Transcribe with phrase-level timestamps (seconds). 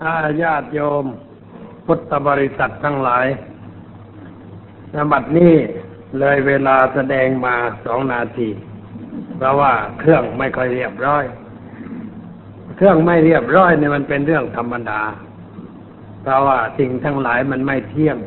[0.00, 1.04] อาญาติโยม
[1.86, 3.26] พุทธบริษัททั้งหลาย
[4.94, 5.54] นบัดนี้
[6.18, 8.48] เลยเวลาแสดงมาสองนาที
[9.36, 11.24] เพราะว่าเครื่องไม่ค่อยเรียบร้อย
[12.76, 15.02] เครื่องไม่เรียบร้อยเนี่ยมันเป็นเรื่องธรรมดา
[16.22, 18.18] เพราะว่าสิ่งทั้งหลายมันไม่เที่ยง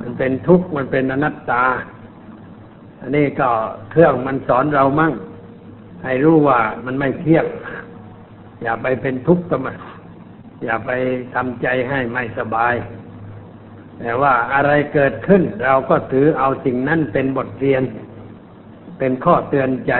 [0.00, 1.64] มันเป็นทุกข์มันเป็นอนัตตา
[3.00, 3.50] อันนี้ก็
[3.90, 5.12] เครื่องมันสอนเรามั่ง
[6.04, 7.46] ให้รู้ว่ามันไม่เที่ยง
[8.62, 9.76] อย่าไปเป็นทุกข์กับมัน
[10.62, 10.90] อย่าไป
[11.34, 12.74] ทำใจให้ไม่สบาย
[13.98, 17.82] แต่ว่าอะไรเกิดขึ้น เราก็ถือเอาสิ่งนั้นเป็นบทเรียน
[18.98, 19.92] เป็นข้อเตือนใจ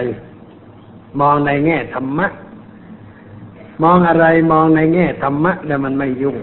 [1.20, 2.26] มองในแง่ธรรมะ
[3.82, 6.36] มองอะไรมองในแง่ธรรมะ แล้วมันไม่ยุ่ง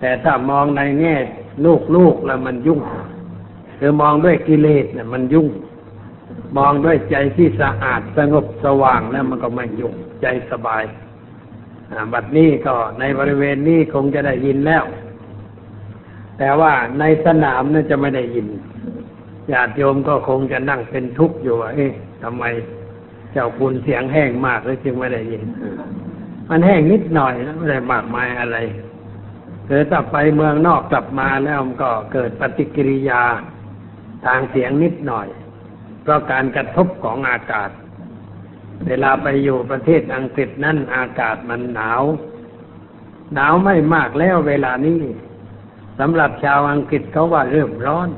[0.00, 1.16] แต่ถ้ามองในแง่
[1.64, 2.80] ลูกลูกแล้วมันยุ่ง
[3.78, 5.48] คือมองด้วยกิเลสเนี่ยมันยุ่ง
[6.56, 10.82] มองด้วยใจที่สะอาดสงบสว่างแล้วมันก็ไม่ยุ่ง ใจสบาย
[12.12, 14.84] บัดนี้ก็ในบริเวณนี้คงจะได้ยินแล้ว
[16.38, 18.46] แต่ว่าในสนามนั่นจะไม่ได้ยิน
[19.52, 22.44] ญาติโยมก็คงจะนั่งเป็นทุกข์อยู่ว่าเอ๊ะทำไม
[23.32, 25.44] เจ้าคุณเสียงแห้งมากเลยจึงไม่ได้ยิน
[26.48, 28.56] มันแห้งนิดหน่อยนะไม่ได้มากมายอะไร
[29.66, 33.22] เกิดถ้าไปเมืองนอกกลับมาแล้วมันก็เกิดปฏิกิริยา
[34.26, 35.28] ทางเสียงนิดหน่อย
[36.02, 37.70] เพราะการกระทบของอากาศ
[38.86, 42.02] เวลาไปอยู่ประเทศอังกฤษนั่นอากาศมันหนาว
[43.34, 45.00] หนาวไม่มากแล้วเวลานี้
[45.98, 48.08] สำหรับชาวอังกฤษเขาว่าเริ่มร้อน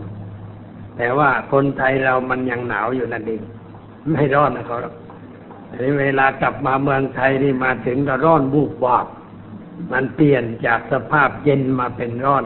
[0.96, 3.42] แต่ว่าคนไทยเรามันยังหนาวอยู่นั่นเอง
[4.12, 4.78] ไม่ร้อนนะเขา
[5.82, 9.06] ทีเวลากลับมาเมืองไทยนี่มาถึงก็ร้อนบูบวาบ
[9.92, 12.44] มันเปลี่ยนจากสภาพเย็นมาเป็นร้อน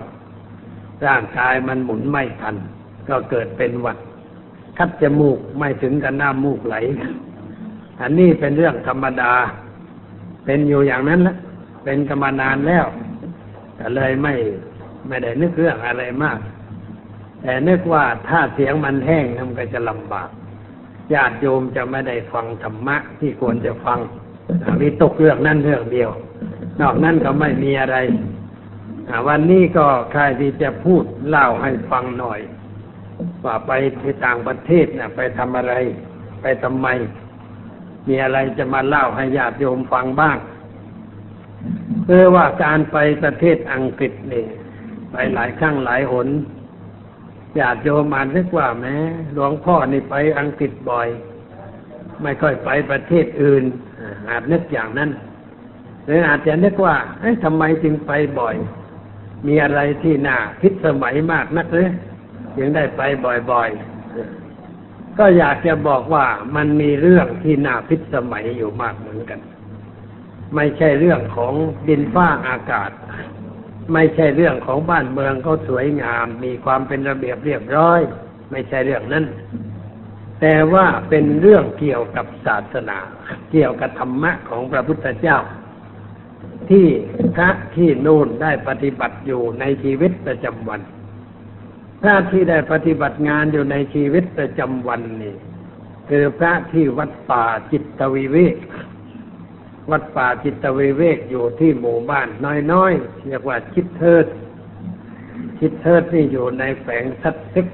[1.06, 2.56] ร่างกายมันหมุนไม่ทัน
[3.08, 3.98] ก็เกิดเป็นหวัด
[4.78, 6.76] คัดจมูกไม่ถึงกับน้ำมูกไหล
[8.00, 9.32] อันนี้เป็นเรื่องธรรมดา
[10.44, 11.36] เป็นอยู่อย่างนั้นละ
[11.84, 12.86] เป็นกันมานานแล้ว
[13.76, 14.34] แต่เลยไม่
[15.08, 16.38] ไม่ได้นึกเรื่องอะไรมาก
[17.42, 20.28] แต่นึกว่าถ้าเสียงมันแห้งมันก็จะลำบาก
[21.14, 23.98] ญาติโยมจะไม่ได้ฟังธรรมะที่ควรจะฟัง
[24.80, 26.10] มีตกเรื่องนั่นเรื่องเดียว
[26.80, 27.96] นอกนั้นก็ไม่มีอะไร
[29.28, 32.40] วันนี้ก็ใครที่จะพูดเล่าให้ฟังหน่อย
[33.44, 35.74] ว่าไปที่ต่างประเทศนะไปทำอะไร
[36.42, 36.86] ไปทำไม
[38.10, 40.38] มีอะไรจะมาเล่าให้ญาติโยมฟังบ้าง
[42.04, 44.46] เพื่อว่าการไปประเทศอังกฤษนี่
[45.10, 46.28] ไปหลายครั้งหลายหน
[47.60, 48.94] ญาติโยมอ่านนึกว่าแม้
[49.32, 51.08] หลวงพ่อนี่ไปอังกฤษบ่อย
[52.22, 53.64] ไม่ค่อยไปประเทศอื่น
[54.28, 55.10] อาจนึกอย่างนั้น
[56.04, 58.56] หรืออาจจะนึกว่าเอ๊ะทำไมจึงไปบ่อย
[59.46, 61.88] มีอะไรที่น่าพิสมัยมากนักเลย
[62.56, 63.02] จึงได้ไป
[63.50, 63.89] บ่อยๆ
[65.20, 66.26] ก็อยากจะบอกว่า
[66.56, 69.40] มันมีเรื่องที่น่าพิสมัยอยู่มากเหมือนกัน
[70.56, 71.54] ไม่ใช่เรื่องของ
[71.88, 72.90] ดินฟ้าอากาศ
[73.92, 78.00] ไม่ใช่เรื่องของบ้านเมืองเขาสวยงาม มีความเป็นระเบียบเรียบร้อย
[78.50, 79.24] ไม่ใช่เรื่องนั้น
[80.40, 82.98] แต่ว่าเป็นเรื่องเกี่ยวกับศาสนา
[83.50, 85.38] เกี่ยวกับธรรมะของพระพุทธเจ้า
[86.70, 86.86] ที่
[87.36, 90.80] พระที่นู่นได้ปฏิบัติอยู่ในชีวิตประจำวัน
[92.00, 95.34] พระที่ได้ปฏิบัติงานอยู่ในชีวิตประจำวันนี่
[96.08, 98.56] คือพระที่วัดป่าจิตวิเวก
[99.90, 102.28] วัดป่าจิตเวเวกอยู่ที่หมู่บ้าน
[102.72, 104.26] น้อยๆเรียกว่าชิดเทิด
[105.58, 107.66] ชิดเทิดนี่อยู่ในแฝงซัตซิก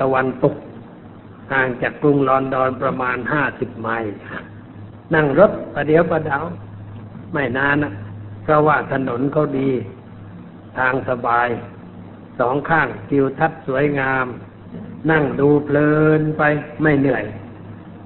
[0.00, 0.54] ตะวันตก
[1.52, 4.12] ห่างจากกรุงลอนดอนประมาณห้าสิบไมล์
[5.14, 6.38] นั่งรถประเดี๋ยวประดา
[7.32, 7.92] ไม่นานนะ
[8.42, 9.70] เพราะว่าถนนเขาดี
[10.78, 11.48] ทางสบาย
[12.40, 14.26] สองข้างทิวทัศน์สวยงาม
[15.10, 16.42] นั่งดูเพลินไป
[16.82, 17.24] ไม่เหนื่อย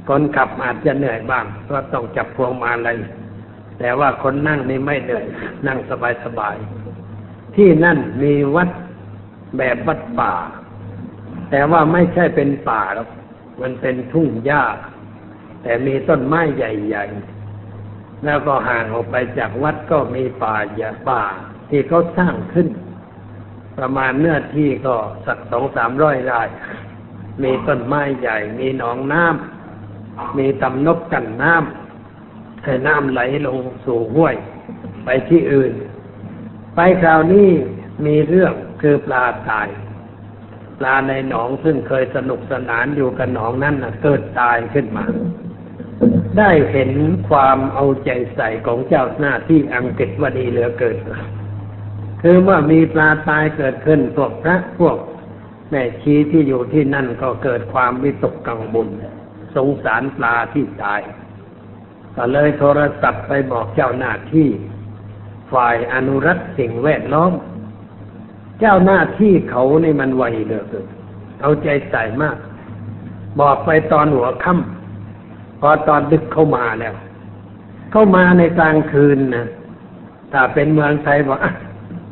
[0.08, 2.98] คนขับอาจจะเหนื่อยบ้างเพราะต้องจับพวงมาลัย
[3.78, 5.26] แต่ว่าคนนั่งนี่ไม่เหนื่อย
[5.66, 6.56] นั่งสบายสบาย
[7.56, 8.68] ที่นั่นมีวัด
[9.58, 10.34] แบบวัดป่า
[11.50, 13.08] แต่ว่าไม่ใช่เป็นป่าหรอก
[13.60, 14.64] มันเป็นทุ่งหญ้า
[15.62, 21.22] แต่มีต้นไม้ใหญ่ๆ แล้วก็ห่างออกไปจากวัดก็มีป่าใหญ่ป่า
[21.70, 22.68] ที่เขาสร้างขึ้น
[23.78, 24.94] ประมาณเนื้อที่ก็
[25.26, 26.40] สักสองสามร้อยไร่
[27.42, 34.34] มีต้นไม้ใหญ่ มีหนองน้ำ มีตำนบกันน้ำให้น้ำไหลลงสู่ห้วย
[35.04, 35.72] ไปที่อื่น
[36.74, 37.48] ไปคราวนี้
[38.06, 38.52] มีเรื่อง
[38.82, 39.68] คือปลาตาย
[40.78, 45.04] ปลาในหนองซึ่งเคยสนุกสนานอยู่กับหนองนั้นนะเกิดตายขึ้นมา
[46.38, 46.90] ได้เห็น
[47.28, 50.96] ความเอาใจใส่ของเจ้าหน้าที่อังกฤษว่าดีเหลือเกิน
[52.22, 54.96] คือเมื่อมีปลาตายเกิดขึ้นพวกพระพวก
[55.70, 58.88] แม่ชีที่อยู่ที่นั่นก็เกิดความวิตกกังวล
[59.56, 61.00] สงสารปลาที่ตาย
[62.16, 64.48] ก็เลยโทรศัพท์ไปบอกเจ้าหน้าที่
[65.52, 67.32] ฝ่ายอนุรักษ์สิ่งแวดล้อม
[68.60, 70.86] เจ้าหน้าที่เขาในมันไวเหลือเกิน
[71.40, 72.36] เอาใจใส่มาก
[73.40, 76.94] บอกไปตอนหัวค่ำพอตอนดึกเข้ามาแล้ว
[77.92, 79.46] เข้ามาในกลางคืนนะ
[80.32, 81.38] ถ้าเป็นเมืองไทยบอก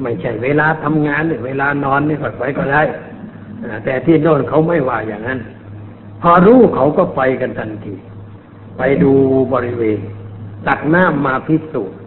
[0.02, 2.82] ไม่ใช่เวลาทำงานหรือเวลานอนนี่ก็ไปก็ได้
[3.85, 5.41] แต่ที่โน่นเขาไม่ว่าอย่างนั้น
[6.23, 7.94] พอรู้เขาก็ไปกันทันที
[8.79, 9.12] ไปดู
[9.52, 9.99] บริเวณ
[10.67, 11.99] ตักน้ำมาพิสูจน์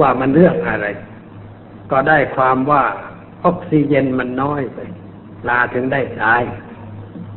[0.00, 0.86] ว่ามันเรื่องอะไร
[1.90, 2.82] ก็ได้ความว่า
[3.44, 4.78] ออกซิเจนมันน้อยไป
[5.42, 6.42] ปลาถึงได้ตาย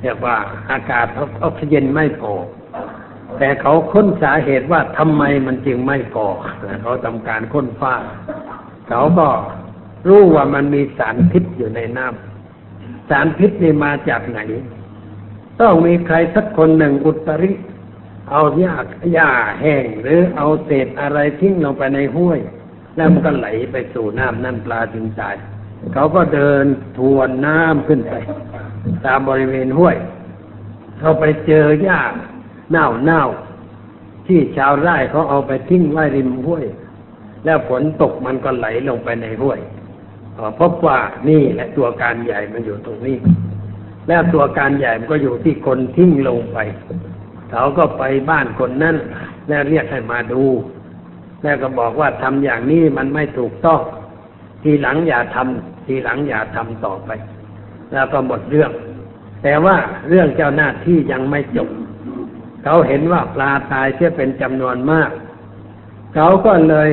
[0.02, 0.38] เรียกว่า
[0.72, 1.08] อากาศ
[1.44, 2.34] ออกซิเจนไม่พอ
[3.40, 6.26] แต่เขาค้นสาเหตุว่าทำไมมันจึงไม่พอ
[6.82, 7.96] เขาทำการค้นฟ้า
[8.90, 9.28] เขาก็
[10.08, 14.40] รู้ว่ามันมีสารพิษอยู่ในน้ำสารพิษนี่มาจากไหน
[15.62, 17.52] ต้องมีใครสักคนหนึ่งอุตริ
[18.30, 18.76] เอาหญ้า
[19.14, 19.30] หญ้า
[19.62, 22.40] แห้งหรือเอาเศษอะไรทิ้งลงไปในห้วย
[22.96, 25.36] แล้วมันก็ไหลไปสู่น้ำนั่นปลาจึงตาย
[25.94, 26.66] เขาก็เดิน
[26.98, 28.14] ทวนน้ำขึ้นไป
[29.06, 29.98] ตามบริเวณห้วย
[31.00, 32.02] เขาไปเจอหญ้า
[32.72, 33.24] เน่าเน่า
[34.28, 36.66] ที่ชาวไร่เขาเอาไปทิ้งไว้ริมห้วย
[37.46, 39.60] แล้วฝนตกมันก็ไหลลงไปในห้วย
[40.60, 41.00] พบว่า
[41.30, 43.18] นี่แหละตัวการใหญ่มันอยู่ตรงนี้
[44.08, 46.58] แล้วตัวการใหญ่มันก็อยู่ที่คนทิ้งลงไป
[47.52, 48.96] เขาก็ไปบ้านคนนั้น
[49.48, 50.44] แล้วเรียกให้มาดู
[51.44, 53.82] แล้วก็บอกว่าทำอย่างนี้มันไม่ถูกต้อง
[54.64, 57.10] ทีหลังอย่าทำทีหลังอย่าทำต่อไป
[57.92, 58.72] แล้วก็หมดเรื่อง
[59.44, 59.76] แต่ว่า
[60.10, 61.70] เรื่องเจ้าหน้าที่ยังไม่จบ
[62.64, 65.10] เขาเห็นว่าปลาตายเสียเป็นจำนวนมาก
[66.16, 66.90] เขาก็เลย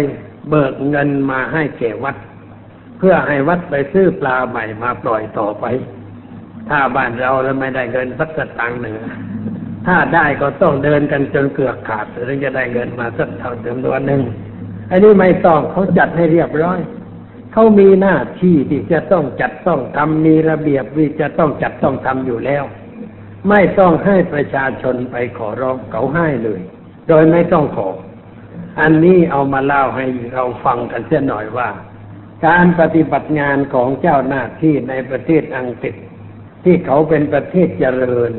[0.48, 2.16] เบิกเงินมาให้แก่วัด
[2.98, 5.64] เพื่อให้วัดไปซื้อปลาใหม่มาปล่อยต่อไป
[6.68, 8.94] ถ้าบ้านเราแล้วไม่ได้เงินสักสตางค์หนึ่ง
[9.86, 14.22] ถ้าได้ก็ต้องเดินกันจนเกือกขาดถึงจะได้เงินมาสักเท่าจำนวนหนึ่ง
[14.90, 16.78] อันนี้ไม่ต้องเขาจัดให้เรียบร้อย
[17.52, 22.64] เขามีหน้าที่ที่จะต้องจัดต้องทำมีระเบียบที่จะต้องจัดต้องทำอยู่แล้ว
[23.48, 26.60] ไม่ต้องให้ประชาชนไปขอร้องเขาให้เลย
[27.08, 27.88] โดยไม่ต้องขอ
[28.80, 31.68] อันนี้เอามาเล่าให้เราฟังกันเสียหน่อยว่า
[32.46, 35.94] การปฏิบัติงานของเจ้าหน้าที่ในประเทศอังกฤษ
[36.64, 38.32] ที่เขาเป็นประเทศเจริญ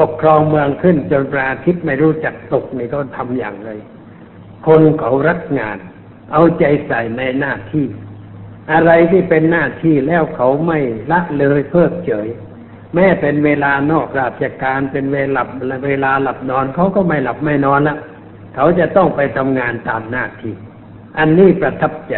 [0.00, 3.70] ปกครองเมืองขึ้นจนระอาทิตย์ไม่รู้จักตกนี่เขาทำอย่างไร
[4.66, 5.78] คนเขารักงาน
[6.32, 7.86] เอาใจใส่ในหน้าที่
[8.72, 10.78] อะไรที่เป็นหน้าที่แล้วเขาไม่
[11.10, 12.28] ละเลยเพิกเฉย
[12.94, 15.42] แม้เป็นเวลานอกราชการเป็นเวลา
[15.86, 17.96] เวลาหลับนอนเขาก็ไม่หลับไม่นอนละ
[18.54, 20.54] เขาจะต้องไปทำงานตามหน้าที่
[21.18, 22.14] อันนี้ประทับใจ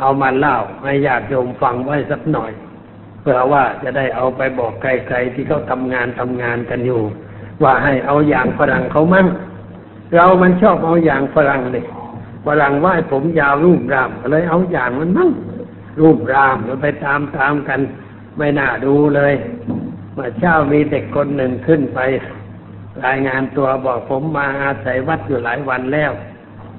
[0.00, 2.52] เอามาเล่าให้ญาติโยมฟังไว้สักหน่อย
[3.20, 7.02] เพื่อว่าจะได้เอาไปบอกใครๆที่เขาทำงานทำงานกันอยู่
[7.62, 9.26] ว่าให้เอาอย่างฝรั่งเขามั่ง
[10.14, 11.84] เรามันชอบเอาอย่างฝรั่งเลย
[12.46, 15.30] ฝรั่งว่าให้ผมยาวรูปรามก็เลยเอาอย่างมันมั่ง
[16.00, 17.80] รูปรามแล้วไปตามตามๆกัน
[18.38, 19.34] ไม่น่าดูเลย
[20.14, 21.98] เมื่อเช้ามีเด็กคนหนึ่งขึ้นไป
[23.04, 26.12] รายงานตัวบอกผมมาอาศัยวัดอยู่หลายวันแล้ว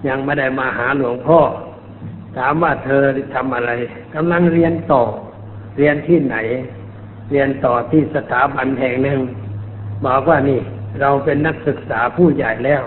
[0.08, 1.40] ยังไม่ได้มาหาหลวงพ่อ
[2.38, 3.04] ถามว่าเธอ
[3.36, 3.72] ทำอะไร
[4.16, 5.04] กำลังเรียนต่อ
[5.78, 6.38] เรียนที่ไหน
[7.32, 9.20] เรียนต่อที่สถาบันแห่งหนึ่ง
[10.06, 10.62] บอกว่านี่
[11.02, 12.82] เราเป็นนักศึกษาผู้ใหญ่แล้ว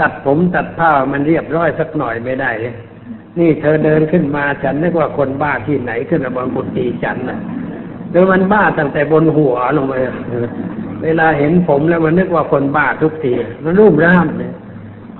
[0.00, 2.74] ตัดผมตัดผ้ามันเรียบร้อยสักหน่อยไม่ได้เลย
[3.38, 7.38] นี่เธอเดินขึ้นมาฉันนึกว่าคนบ้าที่ไหนขึ้นมาบนกุฏิฉันนะ
[8.10, 9.94] เดี๋ยวมันบ้าตั้งแต่บนหัวลงไป
[11.04, 13.32] เวลาเห็นผมแล้วมันนึกว่าคนบ้าทุกที
[13.64, 14.52] มันรูปร่างเลย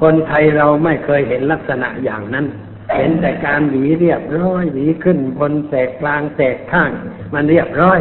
[0.01, 2.47] คนไทยเราไม่เคยเห็นลักษณะอย่างนั้น
[2.97, 6.91] เห็นแต่การหวีเรียบร้อยหวีขึ้นบนแสกกลางแสกข้าง
[7.35, 7.99] มันเรียบร้อย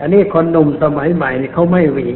[0.00, 2.08] อันนี้คนหนุ่มสมัยใหม่นี่เขาไม่หวี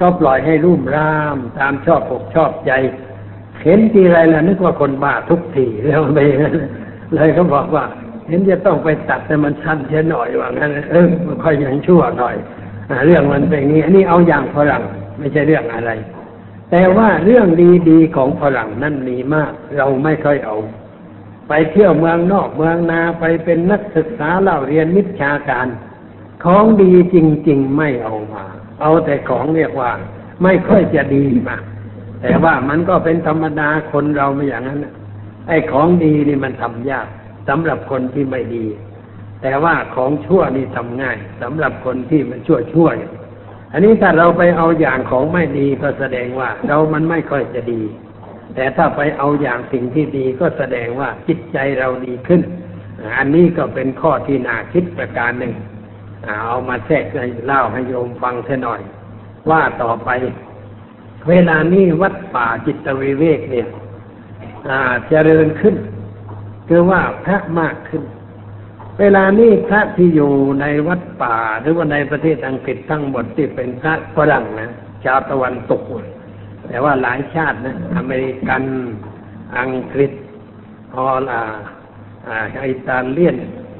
[0.00, 2.72] ก็ปล่อยให้รุ่มร่าม ตามชอบอกชอบใจ
[3.62, 6.56] เห็นทีไรแล้วนึกว่าคนบ้าทุกทีแล้วไปอย่างนั้น
[7.14, 7.84] เลยเขาบอกว่า
[8.28, 12.36] เห็นจะต้องไปตัดแต่มันสั้นเสียหน่อยว่างั้นเออมันค่อยยังชั่วหน่อย
[12.90, 14.82] อเรื่องมันเป็นอย่างนี้ อันนี้เอาอย่างฝรั่ง
[15.18, 15.90] ไม่ใช่เรื่องอะไร
[16.70, 17.46] แต่ว่าเรื่อง
[17.90, 20.56] ดีๆของฝรั่งนั่นมีมาก เราไม่ค่อยเอา
[21.48, 25.66] ไปเที่ยวเมืองนอกเมืองนาไปเป็นนักศึกษาเล่าเรียนวิชาการ
[26.44, 27.16] ของดีจ
[27.48, 28.44] ริง ๆ ไม่เอามา
[28.80, 29.90] เอาแต่ของเรียกว่า
[30.42, 31.56] ไม่ค่อยจะดีมา
[32.22, 34.80] แต่ว่ามันก็เป็นธรรมดาคนเราไม่อย่างนั้น
[35.48, 37.06] ไอ้ของดีนี่มันทำยาก
[37.48, 38.66] สำหรับคนที่ไม่ดี
[39.42, 43.08] แต่ว่าของชั่วนี่ทำง่ายสำหรับคนที่มันชั่วชั่วอย่
[43.72, 47.82] อันนี้ถ้าเราไปเอาอย่างของไม่ดีก็แสดงว่า เรามันไม่ค่อยจะดี
[48.54, 52.40] แต่ถ้าไปเอาอย่างสิ่งที่ดีก็แสดงว่าจิตใจเราดีขึ้น
[53.18, 55.54] อันนี้ก็เป็นข้อที่น่าคิดประการหนึ่ง
[56.26, 58.80] เอามาแทรกให้เล่าให้โยมฟังเสียหน่อย
[59.50, 60.10] ว่าต่อไป
[61.28, 63.68] เวลานี้วัดป่าจิตวิเวกเนี่ย
[64.68, 65.74] อ่าเจริญขึ้น
[66.68, 68.02] คือว่าพระมากขึ้น
[69.00, 74.70] เวลานี้พระที่อยู่ในวัดป่าหรือว่าในประเทศอังกฤษทั้งหมดที่เป็นพระฝรั่งนะ
[75.04, 75.82] ชาวตะวันตก
[76.68, 78.62] แต่ว่าหลายชาตินะ อเมริกัน
[79.58, 80.12] อังกฤษ
[80.96, 81.42] ฮอลแลนด์
[82.28, 83.36] อ่าอิตาเลียน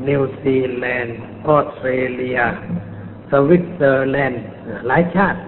[0.08, 2.38] นิวซีแลนด์ออสเตรเลีย
[3.30, 4.42] สวิตเซอร์แลนด์
[4.86, 5.40] หลายชาติ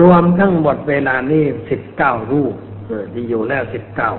[0.00, 2.54] รวมทั้งหมดเวลานี้สิบเก้ารูป
[3.12, 4.12] ที่อยู่แล้วสิบเก้า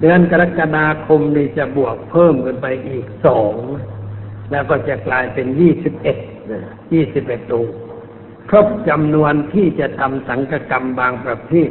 [0.00, 3.54] เดือนกรกฎาคมนี่จะบวกเพิ่มขึ้นไปอีกสอง
[4.50, 6.16] แล้วก็จะกลายเป็นยี่สิบเอ็ด
[6.92, 7.66] ยี่สิบเอ็ดอง
[8.50, 11.70] ครบจำนวนที่จะทำสังฆกรรมบางประเภท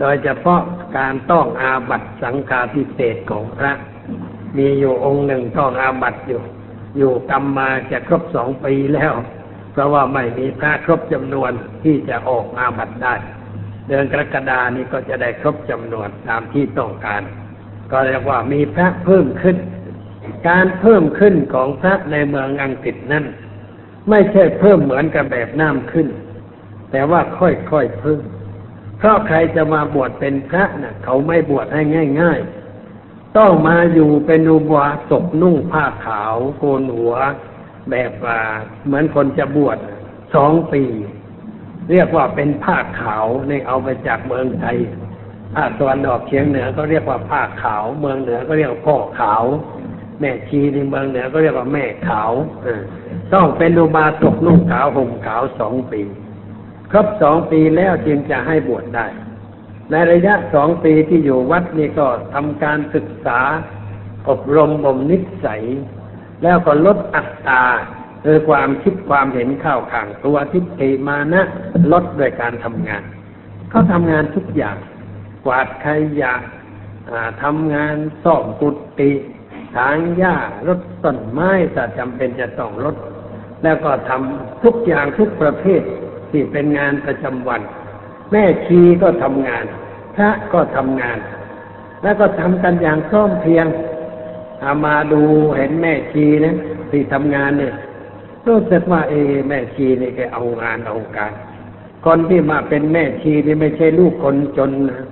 [0.00, 0.60] โดยเฉพาะ
[0.98, 3.72] การต้องอาบัตสังฆาทิเศษของพระ
[4.56, 6.42] มีอยู่องค์หนึ่งต้องอาบัตอยู่
[6.98, 9.12] อยู่กรรมมาจะครบสองปีแล้ว
[9.72, 11.50] เพราะว่าไม่มีพระครบจำนวน
[11.84, 13.14] ที่จะออกอาบัตได้
[13.88, 17.22] เดือนกรกฎานี้ก็จะได้ครบจำนวนตามที่ต้องการ
[17.90, 19.56] ก็เรียกว่ามีพระเพิ่มขึ้น
[20.48, 23.24] การเพิ่มขึ้นของพระในเมืองอังกฤษนั้น
[24.10, 26.08] ไม่ใช่เพิ่มเหมือนกับแบบน้ำขึ้น
[26.90, 28.22] แต่ว่าค่อยๆเพิ่ม
[28.98, 31.82] เพราะใครจะมาบวชเป็นพระนะ่ะ เขาไม่บวชให้
[32.20, 32.40] ง่าย
[32.88, 37.14] ๆ ต้องมาอยู่เป็นอุบาสกนุ่งผ้าขาว โกนหัว
[37.90, 38.12] แบบ
[38.86, 39.78] เหมือนคนจะบวช
[40.34, 40.84] สองปี
[41.90, 44.76] เรียกว่าเป็นผ้าขาวในเอาไปจากเมืองไทย
[45.54, 49.44] ภาคตะวันออกเฉียงเหนือก็เรียกว่าผ้าขาว เมืองเหนือก็เรียกว่าพ่อขาว
[50.20, 52.32] แม่ชีในเมืองเหนือก็เรียกว่าแม่ขาว
[53.34, 56.02] ต้องเป็นอุบาสกนุ่งขาวห่มขาวสองปี
[56.90, 59.06] ครบสองปีแล้วจึงจะให้บวชได้
[59.90, 63.40] ในระยะสองปีที่อยู่วัดนี่ก็ทำการศึกษา
[64.28, 65.62] อบรมบ่มนิสัย
[66.42, 67.64] แล้วก็ลดอัตรา
[68.24, 71.42] คือความคิดความเห็นเข้าข้างตัวทิฏฐิมานะ
[71.92, 73.02] ลดโดยการทำงาน
[73.70, 74.76] เขาทำงานทุกอย่าง
[75.44, 75.86] กวาดข
[76.20, 76.34] ยะ
[77.10, 79.12] อ่าทำงานซ่อมกุฏิ
[79.76, 80.34] ถางหญ้า
[80.68, 82.96] รดต้นไม้ถ้าจำเป็นจะต้องรด
[83.62, 85.82] แล้วก็ทำทุกอย่างทุกประเภท
[86.30, 87.60] ที่เป็นงานประจำวัน
[88.32, 89.64] แม่ชีก็ทำงาน
[90.14, 91.18] พระก็ทำงาน
[92.02, 93.66] แล้วก็ทำกันอย่างพร้อมเพรียง
[94.64, 95.22] อามาดู
[95.56, 96.56] เห็นแม่ชีนะ
[96.90, 97.74] ที่ทำงานเนี่ย
[98.46, 99.14] รู้สึกว่าเอ
[99.48, 101.32] แม่ชีนี่แกเอางานเอาการ
[102.04, 105.02] คนที่มาเป็นแม่ชีนี่ไม่ใช่ลูกคนจนนะ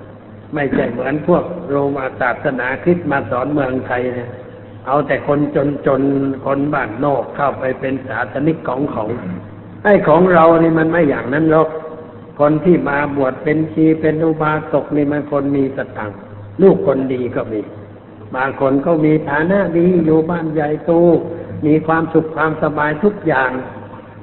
[0.54, 4.30] ไม่ใช่เหมือนพวกโรมาศาสนาคริสต์มาสอนเมืองไทยนะ
[4.90, 6.02] เอาแต่คนจนจน
[6.44, 9.04] คนบ้านนอกเข้าไปเป็นศาสนิกของเขา
[9.84, 11.68] ไอ้ของเรานี่มันไม่อย่างนั้นหรอก
[12.40, 16.10] คนที่มาบวชเป็นชีเป็นอุบาสกนี่มันคนมีสตัง
[16.62, 17.60] ลูกคนดีก็มี
[18.34, 20.92] บางคนก็มีฐานะดีอยู่บ้านใหญ่โต
[21.66, 23.50] มีความสุขความสบายทุกอย่าง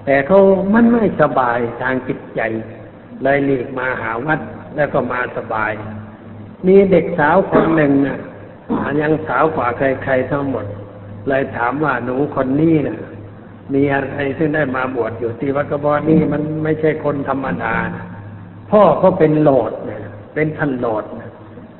[0.05, 0.39] แต่เขา
[0.73, 2.41] มันไม่สบายทางจิตใจ
[3.23, 4.39] เลยหลีกมาหาวัด
[4.75, 5.71] แล้วก็มาสบาย
[6.67, 8.19] มีเด็กสาวคนหนึ่งน่ะ
[8.83, 10.65] อันยังสาวกว่าใครๆทั้งหมด
[11.27, 12.99] เลยถามว่าหนูคนนี้น่ะ
[13.73, 18.05] มีอะไรที่ได้มาบวชอยู่ที่วัดกระบอกนี่มันไม่ใช่คนธรรมดานะ
[18.71, 20.01] พ่อก็เป็นโหลดเนี่ย
[20.33, 21.29] เป็นท่านโหลดนะ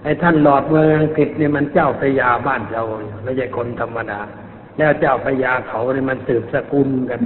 [0.04, 2.84] ไอ้ท่านหลอดเมืองอังกฤษเนี่ยมันเจ้าพระยาบ้านเรา
[3.24, 4.20] ไม่ใช่คนธรรมดา
[4.78, 7.22] แล้วเจ้าพระยาเขาเนี่ยมันสืบสกุลกัน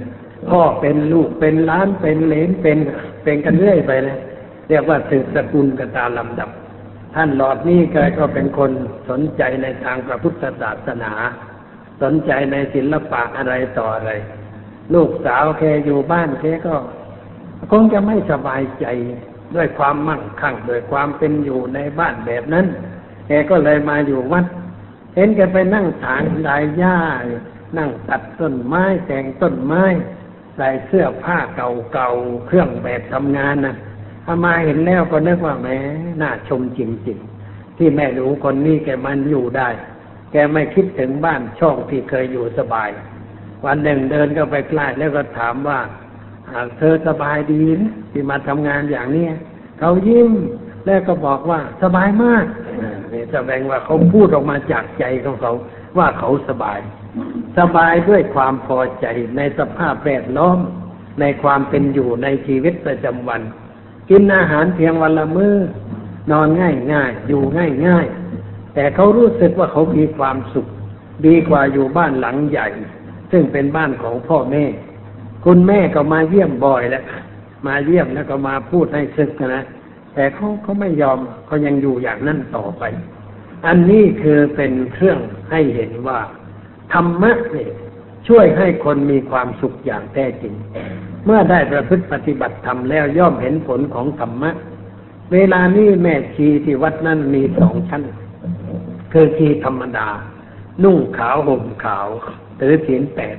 [0.49, 2.77] พ่อเป็นลูกเป็นล้านเป็นเลนเป็น
[3.23, 4.17] เป็นกันเรื่อยไปเลย
[4.69, 6.49] เรียกว่าสืบสกุลกันตามลำดับ
[7.15, 8.71] ท่านหลอดนี่แกก็เป็นคน
[9.09, 11.13] สนใจในทางพระพุทธศาสนา
[12.01, 14.11] สนใจในศิลปะอะไรต่ออะไร
[14.93, 16.75] ลูกสาวแกอยู่บ้านแกก็
[17.71, 18.85] คงจะไม่สบายใจ
[19.55, 22.65] ด้วยความมั่งคั่งโดยความเป็นอยู่ในบ้านแบบนั้น
[23.27, 24.45] แกก็เลยมาอยู่วัด
[25.15, 26.97] เห็นแกไปนั่งถางลายหญ้า
[27.77, 29.83] นั่งตัดต้นไม้แต่งต้นไม้
[30.55, 33.75] ใส่เสื้อผ้าเก่าๆเครื่องแบบทำงานนะ
[34.25, 35.67] ถ้ามาเห็นแล้วก็นึกว่าแหม
[36.21, 39.69] น่าชมจริงๆ ที่แม่หนูคนนี้แกมันอยู่ได้
[40.31, 42.89] แกไม่คิดถึงบ้านช่องที่เคยอยู่สบาย
[43.65, 45.79] วันหนึ่งเดินก็ไปใกล้แล้วก็ถามว่า
[46.77, 49.33] เธอสบายดีนะที่มาทำงานอย่างเนี้ย
[49.79, 50.29] เขายิ้ม
[50.85, 52.45] แล้วก็บอกว่าสบายมาก
[53.11, 55.53] นี่แสดงว่าเขาพูดออกมาจากใจของเขา
[55.97, 56.79] ว่าเขาสบาย
[57.59, 59.05] สบายด้วยความพอใจ
[59.37, 60.59] ในสภาพแวดล้อม
[61.19, 63.41] ในความเป็นอยู่ในชีวิตประจำวัน
[64.13, 65.55] กินอาหารเพียงวันละมือ้อ
[66.31, 68.05] นอนง่ายง่ายอยู่ง่ายง่าย
[68.73, 70.67] แต่เขารู้สึกว่าเขามีความสุข
[71.25, 72.67] ดีกว่าอยู่บ้านหลังใหญ่
[73.31, 74.65] ซึ่งเป็นบ้านของพ่อแม่
[75.45, 77.03] คุณแม่ก็มาเยี่ยมบ่อยแล้ว
[77.67, 79.63] มาเยี่ยมแล้วก็มาพูดให้ซึกนะ
[80.13, 82.83] แต่เขาเขาไม่ยอมเขายังอยู่อย่างนั้นต่อไป
[83.65, 85.19] อันนี้คือเป็นเครื่อง
[85.51, 86.19] ให้เห็นว่า
[86.93, 87.71] ธรรมะเนี่ย
[88.27, 90.53] ช่วยให้คนมีความสุขอย่างแท้จริง
[91.25, 94.51] เมื่อได้ประพฤติปฏิบัติธรรมแล้วย่อมเห็นผลของธรรมะ
[95.33, 98.03] เวลานี้แม่ชีที่วัดนั้นมีสองชั้น
[99.11, 100.07] คือชีธรรมดา
[100.83, 102.07] นุ่งขาวห่มขาว
[102.59, 103.37] ถือศีลแปด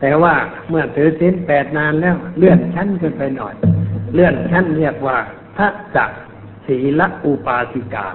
[0.00, 0.34] แต่ว่า
[0.68, 3.54] เมื่อถือศีลแปดนานแล้ว เลื่อนชั้นขึ้นไปหน่อย
[4.14, 5.18] เลื่อนชั้นเรียกว่า
[5.56, 5.96] ทัศ
[6.66, 8.08] ศีลอุปาสิกา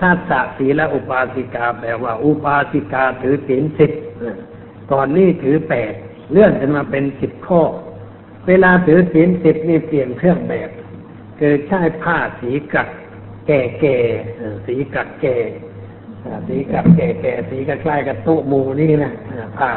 [0.00, 3.92] ทัศศีลอุปาสิกาแปลว่า อุปาสิกาถือศีลสิบ
[4.92, 5.92] ก่อนนี้ถือแปด
[6.30, 7.62] เลื่อนขึ้นมาเป็นสิบข้อ
[8.48, 10.70] เวลาถือศีลสิบนี่เปลี่ยนเครื่องแบบ
[11.38, 12.88] คือใช้ผ้าสีกัด
[13.46, 13.96] แก่แก่
[14.66, 15.36] สีกัดแก่
[16.48, 19.12] สีกัดแก่แก่สีคล้ายๆกับต๊ะหมูนี่นะ
[19.58, 19.70] ผ้า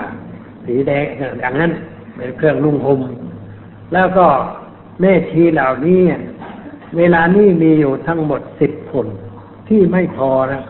[0.66, 1.06] สีแดง
[1.40, 1.72] อย่างนั้น
[2.16, 3.02] เป็นเครื่องนุ่งห่ม
[3.94, 4.28] แล้วก็
[5.02, 6.02] แม่ชีเหล่านี้
[6.98, 9.08] เวลานี้มีอยู่ทั้งหมดสิบคน
[9.70, 10.64] ที่ไม่พอแล้ว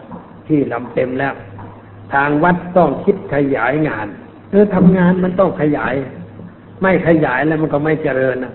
[0.47, 1.33] ที่ลำเต็มแล้ว
[2.13, 4.07] ทางวัดต้องคิดขยายงาน
[4.51, 5.93] เออทำงานมันต้องขยาย
[6.83, 8.53] ไม่ขยายแล้วมันก็ไม่เจริญนะ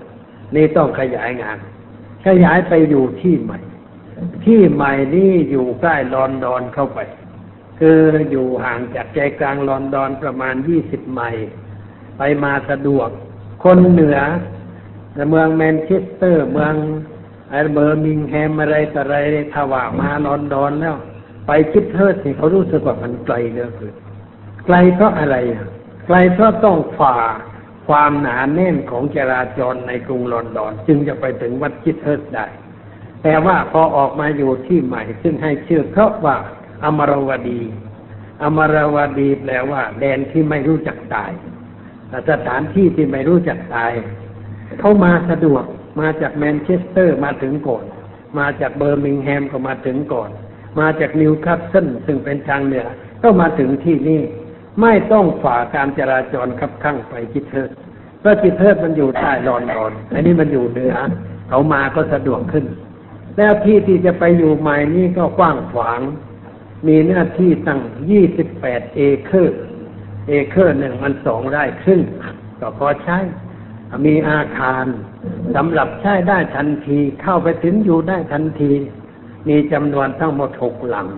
[0.54, 1.58] นี่ต้องขยายงาน
[2.26, 3.58] ขยายไปอยู่ที่ใหม่
[4.44, 6.98] ที่ใหม่นี่อยู่ใกล้ลอนดอนเข้าไป
[7.78, 7.98] คือ
[8.30, 11.48] อยู่ห่างจากใจกลางลอนดอนประมาณยี่สิบไมล์
[12.18, 13.08] ไปมาสะดวก
[13.64, 14.18] คนเหนือ
[15.30, 16.74] เมืองแมนเชสเตอร์เมือง
[17.50, 19.16] ไอเบอร์มิงแฮมอะไรต่ออะไร
[19.52, 20.96] ถ้าว่ามาลอนดอนแล้ว
[21.46, 23.94] ไปคิดเทิดนี่เขารู้สึกว่ามันไกลเหลือเกิน
[24.66, 25.66] ไกลเพราะอะไรอะ
[26.06, 27.16] ไกลเพราะต้องฝ่า
[27.88, 32.46] ความหนาแน่นของจราจรในกรุงลอนดอน จึงจะไปถึงวัดคิดเทิดได้
[33.22, 36.36] แต่ว่าพอออกมาอยู่ที่ใหม่ ซึ่งให้ชื่อเขาว่า
[36.84, 37.60] อมรวดี
[38.42, 41.30] อมรวดีแปลว่า แดนที่ไม่รู้จักตาย
[42.30, 43.92] สถานที่ที่ไม่รู้จักตาย
[44.78, 45.64] เขามาสะดวก
[46.00, 47.84] มาจากแมนเชสเตอร์มาถึงก่อน
[48.38, 50.30] มาจากเบอร์มิงแฮมก็มาถึงก่อน
[50.80, 52.86] มาจากนิวคาสเซิลซึ่งเป็นทางเหนือ
[53.22, 54.22] ก็มาถึงที่นี่
[54.80, 57.70] ไม่ต้องฝ่าการจราจรคับคั่งไป Chithurst
[58.20, 60.94] เพราะ Chithurst มันอยู่ใต้ลอนดอนอันนี้มันอยู่เหนือ
[61.48, 62.64] เขามาก็สะดวกขึ้น
[63.36, 66.00] แล้วที่ที่จะไปอยู่ใหม่นี่ก็กว้างขวาง
[66.86, 67.80] มีเนื้อที่ตั้ง
[68.10, 69.58] ยี่สิบแปดเอเคอร์
[70.28, 72.00] เอเคอร์หนึ่งมันสองไร่ครึ่ง
[72.60, 73.18] ก็พอใช้
[74.06, 74.86] มีอาคาร
[75.54, 78.72] สำหรับใช้ได้ทันที เข้าไปถึงอยู่ได้ทันที
[79.48, 81.08] มีจำนวนทั้งหมดหกหลัง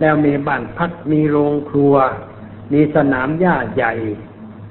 [0.00, 1.94] แล้วมีบ้านพักมีโรงครัว
[2.72, 3.94] มีสนามหญ้าใหญ่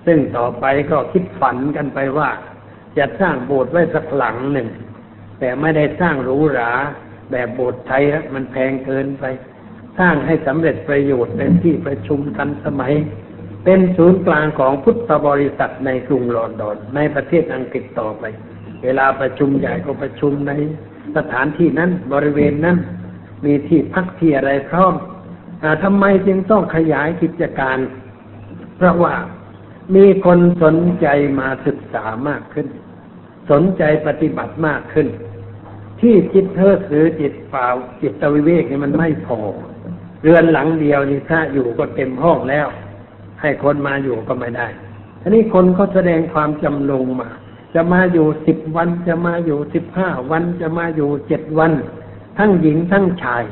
[0.05, 2.29] ซึ่งต่อไปก็คิดฝันกันไปว่า
[2.97, 4.69] จะสร้างโบสถ์ไว้สักหลังหนึ่ง
[5.39, 6.71] แต่ไม่ได้สร้างหรูหรา
[7.31, 9.23] แบบโบสถ์ไทยฮะมันแพงเกินไป
[9.99, 12.93] สร้างให้สำเร็จประโยชน์เป็นที่ประชุมทันสมัย
[13.65, 18.23] เป็นศูนย์กลางของพุทธบริษัทในกรุงลอนดอนในประเทศอังกฤษต่อไป
[18.83, 20.51] เวลาประชุมใหญ่ก็ประชุมใน
[21.17, 22.77] สถานที่นั้นบริเวณนั้น
[23.45, 24.93] มีที่พักที่อะไรพร้อม
[25.83, 27.77] ทำไมจึงต้องขยายกิจการ
[28.77, 29.15] เพราะว่า
[29.95, 31.07] มีคนสนใจ
[31.39, 32.67] มาศึกษามากขึ้น
[33.51, 35.07] สนใจปฏิบัติมากขึ้น
[36.01, 37.67] ที่จิตเทิดหรือจิตเปล่า
[38.01, 39.39] จิตวิเวกนี่มันไม่พอ
[40.21, 42.67] เรือนหลังเดียวนี่ถ้าอยู่ก็เต็มห้องแล้ว
[43.41, 44.67] ให้คนมาอยู่ก็ไม่ได้
[45.21, 47.29] ทีนี้คนก็แสดงความจำลงมา
[47.75, 51.71] จะมาอยู่สิบวัน จะมาอยู่สิบห้าวัน จะมาอยู่เจ็ดวัน
[52.37, 53.43] ทั้งหญิงทั้งชาย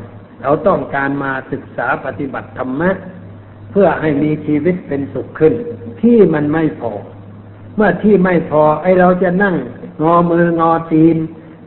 [0.44, 2.92] เราต้องการมาศึกษาปฏิบัติธรรมะ
[3.72, 5.54] เพื่อให้มีชีวิตเป็นสุขขึ้น
[6.02, 6.94] ที่มันไม่พอ
[7.76, 9.56] เมื่อที่ไม่พอ ไอเราจะนั่ง
[10.04, 11.18] งอมืองอตีน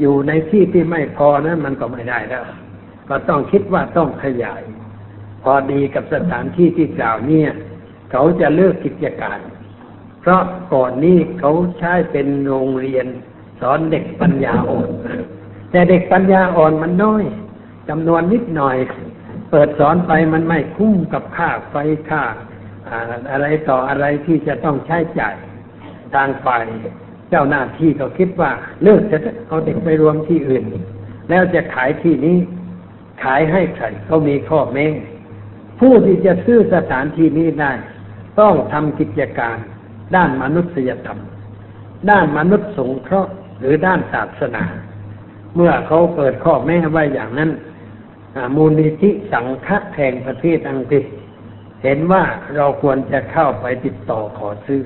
[0.01, 2.45] อยู่ในที่ที่ไม่พอนั้นมันก็ไม่ได้แล้ว
[3.09, 4.63] ก็ต้องคิดว่าต้องขยาย
[5.43, 7.51] พอดีกับสถานที่ที่กล่าวเนี่ย
[8.11, 9.39] เขาจะเลือกกิจการ
[10.21, 13.07] เพราะก่อนนี้เขาใช้เป็นโรงเรียน
[13.61, 14.89] สอนเด็กปัญญาอ่อน
[15.71, 17.25] แต่เด็กปัญญาอ่อนมันน้อย
[17.89, 18.77] จำนวนนิดหน่อย
[19.51, 21.75] เปิดสอนไปมันไม่คุ้มกับค่าไฟ
[22.11, 22.23] ค่า
[23.31, 25.37] อะไรต่ออะไรที่จะต้องใช้จ่าย
[26.15, 26.65] ทางฝ่าย
[27.31, 28.51] เจ้าหน้าที่ก็คิดว่า
[28.83, 30.65] เลิกจะเอาเด็กไปรวมที่อื่น
[31.31, 32.39] แล้วจะขายที่นี้
[33.25, 34.87] ขายให้ใครเขามีข้อแม้
[35.81, 37.73] ผู้ที่จะซื้อสถานที่นี้ได้
[38.41, 39.57] ต้องทำกิจการ
[40.17, 41.21] ด้านมนุษยธรรม
[42.11, 44.65] ด้านมนุษย์สงเคราะห์หรือด้านศาสนา
[45.55, 47.51] เมื่อเขาเปิดข้อแม้ไว้อย่างนั้น
[48.57, 51.05] มูลนิธิสังฆะแห่งประเทศอังกฤษ
[51.83, 52.25] เห็นว่า
[52.57, 54.83] เราควรจะเข้าไปติดต่อขอซื้อ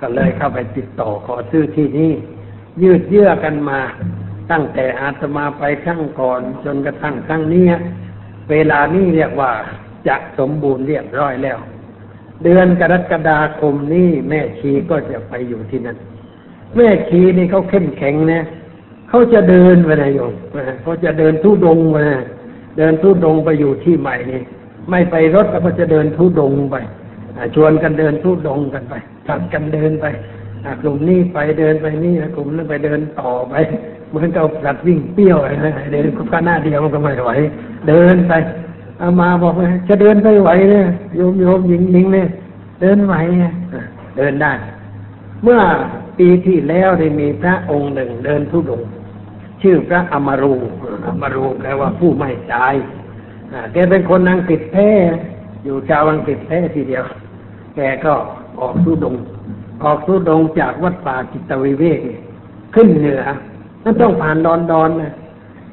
[0.00, 2.12] ก็เลยเข้าไปติดต่อขอซื้อที่นี่
[2.82, 3.80] ยืดเยื้อกันมา
[4.50, 7.66] ตั้งแต่อาตมาไปครั้งก่อนจนกระทั่งครั้งนี้
[8.50, 9.52] เวลานี้เรียกว่า
[10.08, 11.58] จะสมบูรณ์เรียบร้อยแล้ว
[12.44, 15.96] เดือนกรกฎาคมนี้แม่ชีก็จะไปอยู่ที่นั่น
[16.76, 18.42] แม่ชีนี่เขาเข้มแข็งนะ
[19.08, 20.34] เขาจะเดินไปนะโยม
[20.82, 22.20] เขาจะเดินทุดงไปนะ
[22.78, 24.42] เดินทุดงไปอยู่ที่ใหม่นี่
[24.90, 26.76] ไม่ไปรถแล้วก็จะเดินทุดงไป
[27.54, 28.94] ชวนกันเดินทุดงกันไป
[29.26, 30.06] ผัดกันเดินไป
[30.82, 33.54] กลุ่มนี้ไปเดินไปนี่นะกลุ่มนั้นไปเดินต่อไป
[34.10, 37.30] เหมือนกับสัตว์วิ่งเปรี้ยวอะไรนะเดินก็หน้าเดียวมันก็ไม่ไหว
[37.88, 38.32] เดินไป
[38.98, 42.28] เอามาบอกว่าจะเดินไปไหวเนี่ยโยมโยมหญิงหญิงเนี่ย
[42.80, 43.14] เดินไหว
[44.16, 44.52] เดินได้
[45.44, 45.60] เมื่อ
[46.18, 48.82] ปีที่แล้วได้มีพระองค์หนึ่งเดินทุดง
[49.62, 50.54] ชื่อพระอมรู
[51.06, 52.74] อมรูแปลว่าผู้ไม่ตาย
[53.52, 54.90] อ่าแกเป็นคนอังกฤษแท้
[55.64, 57.04] อยู่ชาวอังกฤษแท้ทีเดียว
[57.76, 58.12] แกก็
[58.60, 59.22] ออกธุดงค์
[59.84, 62.22] ออกธุดงค์จากวัดป่าจิตวิเวกเนี่ย
[62.74, 63.22] ขึ้นเหนือ
[63.82, 65.14] นั่นต้องผ่านลอนดอนนะ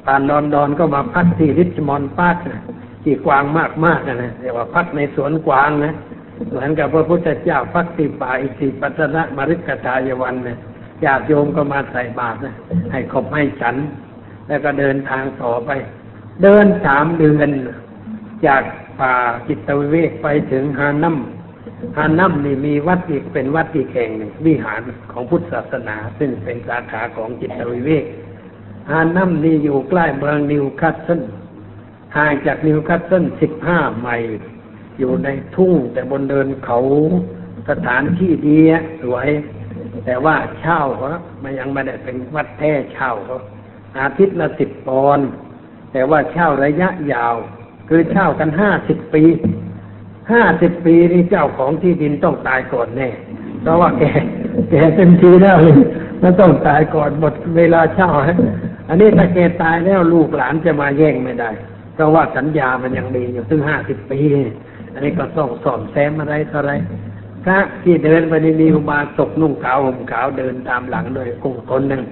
[0.06, 2.62] ผ่านลอนดอนก็มาพักที่ Richmond Park นะ
[3.02, 5.94] ที่กวางมากมากๆนะเรียกว่าพักในสวนกวางนะ
[6.50, 10.58] เหมือนกับพระพุทธเจ้าพักที่ป่าอิสิปตนะมฤคทายวันนะ
[11.04, 12.54] ญาติโยมก็มาใส่บาตรนะ
[12.92, 13.76] ให้ขบให้ฉัน
[14.48, 15.70] แล้วก็เดินทางต่อไป
[16.42, 17.48] เดินสามเดือน
[18.46, 18.62] จาก
[19.00, 19.14] ป่า
[19.48, 21.16] จิตวิเวกไปถึง Harnham
[21.96, 24.80] Harnham นี่มีวัดอีกเป็นวัดอีกแห่งหนึ่งวิหาร
[25.12, 28.04] ของพุทธศาสนา ซึ่งเป็นสาขาของจิตวิเวก
[28.90, 31.22] Harnham นี่อยู่ใกล้เมืองนิวคาสเซิล
[32.16, 34.38] ห่างจากนิวคาสเซิลสิบห้าไมล์
[34.98, 36.78] อยู่ในทุ่งแต่บนเนินเขา
[37.70, 39.28] สถานที่ดีอะสวย
[40.10, 41.08] แต่ว่าเช่าเขา
[41.42, 43.38] มันยังไม่ได้เป็นวัดแท้เช่าเขา
[43.98, 45.20] อาทิตย์ละสิบปอน
[45.92, 47.36] แต่ว่าเช่าระยะยาว
[47.88, 49.22] คือเช่ากันห้าสิบปี
[50.32, 53.08] ห้าสิบปีนี่เจ้าของที่ดินต้องตายก่อนแน่
[53.62, 54.02] เพราะว่าแก
[54.70, 55.56] แกเต็มทีแล้ว
[56.22, 58.38] มันต้องตายก่อนหมดเวลาเช่าฮะ
[58.88, 61.50] อันนี้ถ้าแกตายแล้วลูกหลานจะมาแย่งไม่ได้
[61.94, 64.20] เพราะว่าสัญญามันยังมีอยู่ถึงห้าสิบปี
[64.92, 66.72] อันนี้ก็ต้องสอบแซมอะไรต่ออะไร
[67.44, 72.02] พระที่เดินไปในมีอุบาสกนุ่งขาวห่มขาวเดินตามหลังโดยกุ้งคนหนึ่ง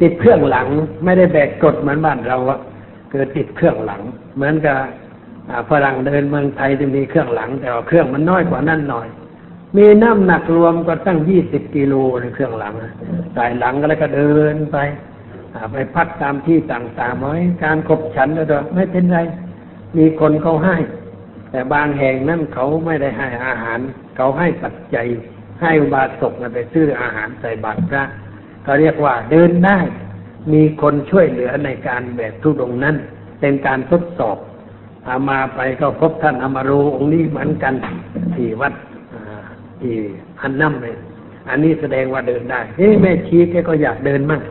[0.00, 0.66] ติดเครื่องหลัง
[1.04, 2.58] ไม่ได้แบกกดเหมือนบ้านเราอะ
[3.10, 4.00] คือติดเครื่องหลัง
[4.36, 4.76] เหมือนกับ
[5.70, 9.06] ฝรั่งเดินเมืองไทยจะมีเครื่องหลัง แต่ว่าเครื่องมันน้อยกว่านั่นหน่อย
[9.76, 12.92] มีน้ำหนักรวมก็ตั้งยี่สิบกิโลในเครื่องหลังะ
[13.34, 14.76] ใส่หลังก็แล้วก็เดินไป
[15.72, 19.18] ไปพักตามที่ต่างๆไว้การขบฉันแล้วก็ไม่เป็นไร
[19.98, 20.76] มีคนเขาให้
[21.54, 23.78] แต่บางแห่งนั่นเขาไม่ได้ให้อาหาร
[24.16, 25.06] เขาให้ปัจจัย
[25.62, 28.04] ให้อุบาสกไปซื้ออาหารใส่บาตรพระ
[28.64, 29.78] เขาเรียกว่าเดินได้
[30.52, 32.96] มีคนช่วยเหลือในการแบกทุดงนั้น
[33.40, 34.36] เป็นการทดสอบ
[35.08, 37.74] อามาไปก็พบท่านอมารูองค์นี้เหมือนกัน
[38.34, 38.72] ที่วัด
[39.14, 39.44] อ่า
[39.80, 39.94] ที่
[40.42, 40.96] ฮันนัมเลย
[41.48, 44.42] อันนี้แสดงว่าเดินได้เฮ้แม่ชีแกก็อยากเดินมั่ง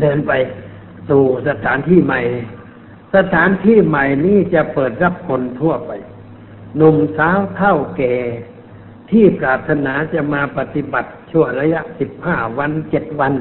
[0.00, 0.32] เดินไป
[1.08, 2.20] สู่สถานที่ใหม่
[3.16, 5.90] สถานที่ใหม่นี้จะเปิดรับคนทั่วไป
[6.78, 8.14] หนุ่มสาวเท่าแก่
[9.10, 13.32] ที่ปรารถนาจะมาปฏิบัติชั่วระยะสิบห้าวันเจ็ดวัน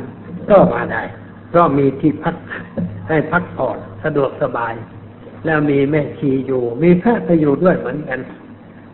[0.49, 1.03] ก็มาได้
[1.49, 2.35] เพราะมีที่พัก
[3.09, 4.73] ให้พักผ่อนสะดวกสบาย
[5.45, 8.19] แล้วมีแม่ชีอยู่ มีพระไปอยู่ด้วยเหมือนกัน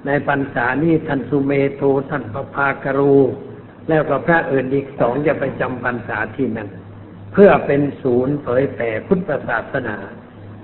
[0.05, 3.17] ในพรรษานี้ท่านสุเมโทท่านพระภากรู
[3.89, 6.69] แล้วก็พระอื่นอีกสองจะไปจำพรรษาที่นั่น
[7.33, 9.95] เพื่อเป็นศูนย์เผยแผ่พุทธศาสนา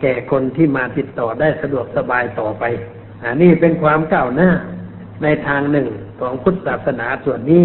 [0.01, 2.63] แก่คนที่มาติดต่อได้สะดวกสบายต่อไป
[3.23, 4.51] อันนี้เป็นความก้าวหน้า
[5.23, 5.87] ในทางหนึ่ง
[6.19, 7.63] ของพุทธศาสนาส่วนนี้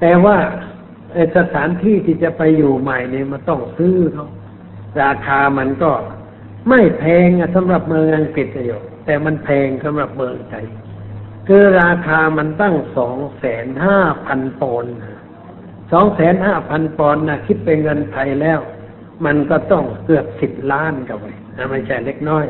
[0.00, 0.36] แต่ว่า
[1.36, 4.26] สถานที่ที่จะไปอยู่ใหม่เนี่ยมันต้องซื้อเขา
[5.02, 5.92] ราคามันก็
[6.68, 10.66] ไม่แพงสำหรับเมืองอังกฤษอะโยมแต่มันแพงสำหรับเมืองไทย
[11.48, 14.94] คือราคามันตั้งสองแสนห้าพันปอนด์
[15.92, 18.60] สองแสนห้าพันปอนด์นะคิดเป็นเงินไทยแล้ว
[19.24, 22.46] มันก็ต้องเกือบสิบล้านกันไปนะไม่ใช่เล็กน้อย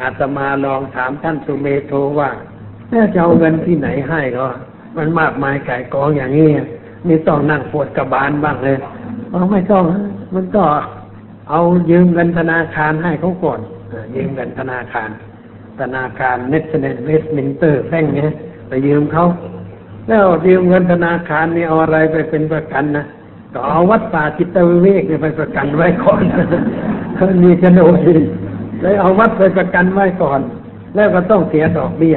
[0.00, 2.30] อาตมาลองถามท่านสุเมโทว่า
[2.90, 4.46] แล้วจะเอาเงินที่ไหนให้ก็
[4.96, 6.48] มันมากมายไก่กองอย่างนี้
[7.08, 8.76] นี่ต้องนั่งปวดกระบาลบ้างเลย
[9.30, 9.84] เอาไม่ต้อง
[10.34, 10.64] มันก็
[11.50, 13.60] เอายืมเงินธนาคารให้เขาก่อน
[14.14, 15.08] ยืมเงินธนาคาร
[15.80, 18.30] ธนาคาร National Westminster Bank เนี่ย
[18.68, 19.24] ไปยืมเขา
[20.08, 23.04] แล้วยืมเงินธนาคารนี่เอาอะไรไปเป็นประกันนะ
[23.52, 26.22] ก็เอาวัดป่าจิตวิเวกเนี่ยไปประกันไว้ก่อน
[27.42, 27.98] มีโฉนด
[28.82, 30.40] เลยเอาวัดไปประกันไว้ก่อน
[30.94, 32.16] แล้วก็ต้องเสียดอกเบี้ย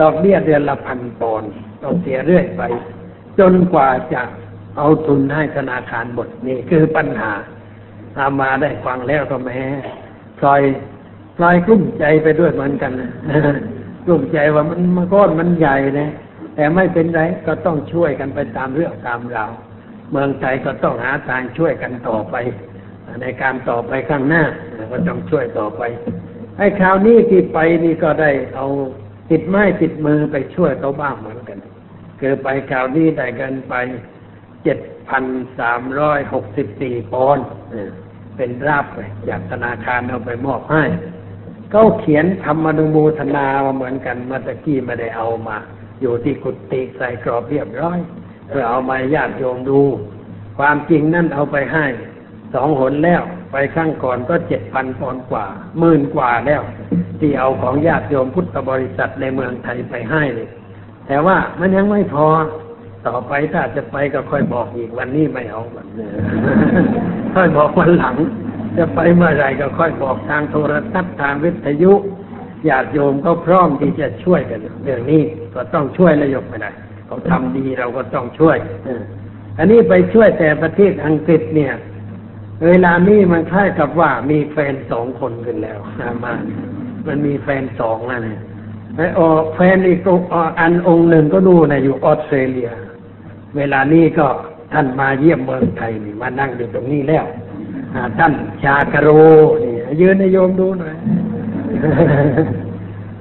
[0.00, 1.50] ดอกเบี้ยเดือนละพันปอนด์
[1.82, 2.62] ต้องเสียเรื่อยไป
[3.38, 4.22] จนกว่าจะ
[4.76, 7.32] เอาทุนให้ธนาคารหมดนี่คือปัญหา
[8.16, 9.60] ตามมาได้ฟังแล้วก็แม้
[10.38, 10.62] พลอย
[11.36, 13.10] พลอยกลุ้มใจไปด้วยเหมือนกันนะ
[14.04, 16.10] กลุ้มใจว่ามันมันก้อนมันใหญ่นะ
[16.54, 19.50] แต่ไม่เป็นไรก็ต้องช่วยกันไปตามเรื่องตามราว
[20.10, 22.36] เมืองไทยก็ต้องหาทางช่วยกันต่อไป
[23.22, 24.44] ในการต่อไปข้างหน้า
[24.92, 25.82] ก็ต้องช่วยต่อไป
[26.58, 28.66] ไอ้คราวนี้ที่ไปนี่ก็ได้เอา
[29.30, 31.58] ติดไม้ติดมือไปช่วยเขาบ้างเหมือนกัน
[32.20, 33.74] คือไปคราวนี้ได้เงินไป
[34.64, 35.24] เจ็ดพัน
[35.58, 37.46] สามร้อยหกสิบสี่ปอนด์
[38.36, 40.84] เป็นราบไปจากธนาคารเอาไปมอบให้
[41.70, 45.56] เขาเขียนธรรมนุโมทนามาเหมือนกันมาตะกี้ไม่ได้เอามา
[46.00, 47.98] อยู่ที่กุฏิใส่กรอบเรียบร้อย
[48.48, 49.80] เพื่อเอามาญาติโยมดู
[50.58, 51.86] ความจริงนั่นเอาไปให้
[52.54, 55.46] สองหนแล้ว ไปข้างก่อนก็เจ็ดพันปอนกว่า
[55.78, 56.62] หมื่นกว่าแล้ว
[57.20, 60.48] ที่เอาของญาติโยมพุทธบริษัทในเมืองไทยไปให้เลย
[61.06, 62.26] แต่ว่ามันยังไม่พอ
[63.06, 66.06] ต่อไปถ้าจะไปก็ค่อยบอกอีกวันนี้ไม่เอาวันนี้
[67.34, 68.16] ค่อยบอกวันหลัง
[68.78, 71.92] จะไปเมื่อไรก็ค่อยบอกทางโทรทัศน์ทางวิทยุ
[72.68, 75.22] ญาติโยมก็พร้อมที่จะช่วยกันเรื่องนี้
[75.54, 76.70] ก็ต้องช่วยระยกไม่ได้
[77.06, 78.56] เขาทำดีเราก็ต้องช่วย
[79.58, 81.72] อันนี้ไปช่วยแต่ประเทศอังกฤษเนี่ย
[82.66, 86.34] เวลานี้มันคล้ายกับว่ามีแฟนสองคนขึ้นแล้วนะมา
[87.06, 88.40] มันมีแฟนสองแล้วเนี่ย
[88.96, 89.98] ไอ้ออแฟนอีก
[90.32, 92.70] อ,อันองค์หนึ่งก็ดูนะอยู่ออสเตรเลีย
[93.56, 94.26] เวลานี้ก็
[94.72, 97.24] ท่านมาเยี่ยมเมืองไทยนี่มานั่งอยู่ตรงนี้แล้ว
[98.18, 99.10] ท่านชากะโร
[99.64, 100.94] นี่ยืนให้โยมดูหน่อย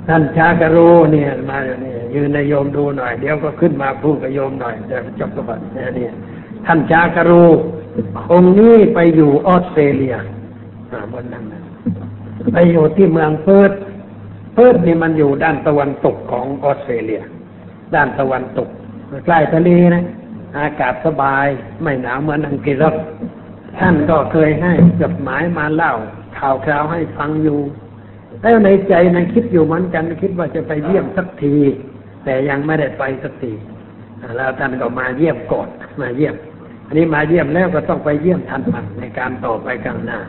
[0.08, 0.78] ท่านชากะโร
[1.12, 6.14] เนี่ย มาเนี่ยยืนให้โยมดูหน่อย เดี๋ยวก็ขึ้นมาพูดกับโยมหน่อยจะจบกับเนี่ยเนี่ย
[6.66, 7.34] ท่านชากะโร
[8.32, 10.16] องค์นี้ไปอยู่ออสเตรเลีย
[11.14, 11.46] บนนั้น
[12.54, 13.72] ไปอยู่ที่เมืองเพิร์ธ
[14.54, 17.22] เพิร์ธนี่มันอยู่ด้านตะวันตกของออสเตรเลีย
[17.96, 18.70] ด้านตะวันตก
[19.26, 20.04] ใกล้ทะเลนะ
[20.58, 21.48] อากาศสบาย
[21.82, 22.96] ไม่หนาวเหมือนอังกฤษหรอก
[23.80, 25.94] ท่านก็เคยให้จดหมายมาเล่า
[26.38, 27.60] ข่าวคราวให้ฟังอยู่
[28.42, 31.56] แล้วในใจในคิดอยู่เหมือนกันคิดว่าจะไปเยี่ยมสักที
[32.26, 33.52] แต่ยังไม่ได้ไปสักที
[34.38, 35.68] แล้วท่านก็มาเยี่ยมก่อน
[36.02, 36.36] มาเยี่ยม
[36.94, 40.20] นนี้มาเยี่ยมแล้วก็ต้องไปเยี่ยมท่านมันในการต่อไปข้างหน้า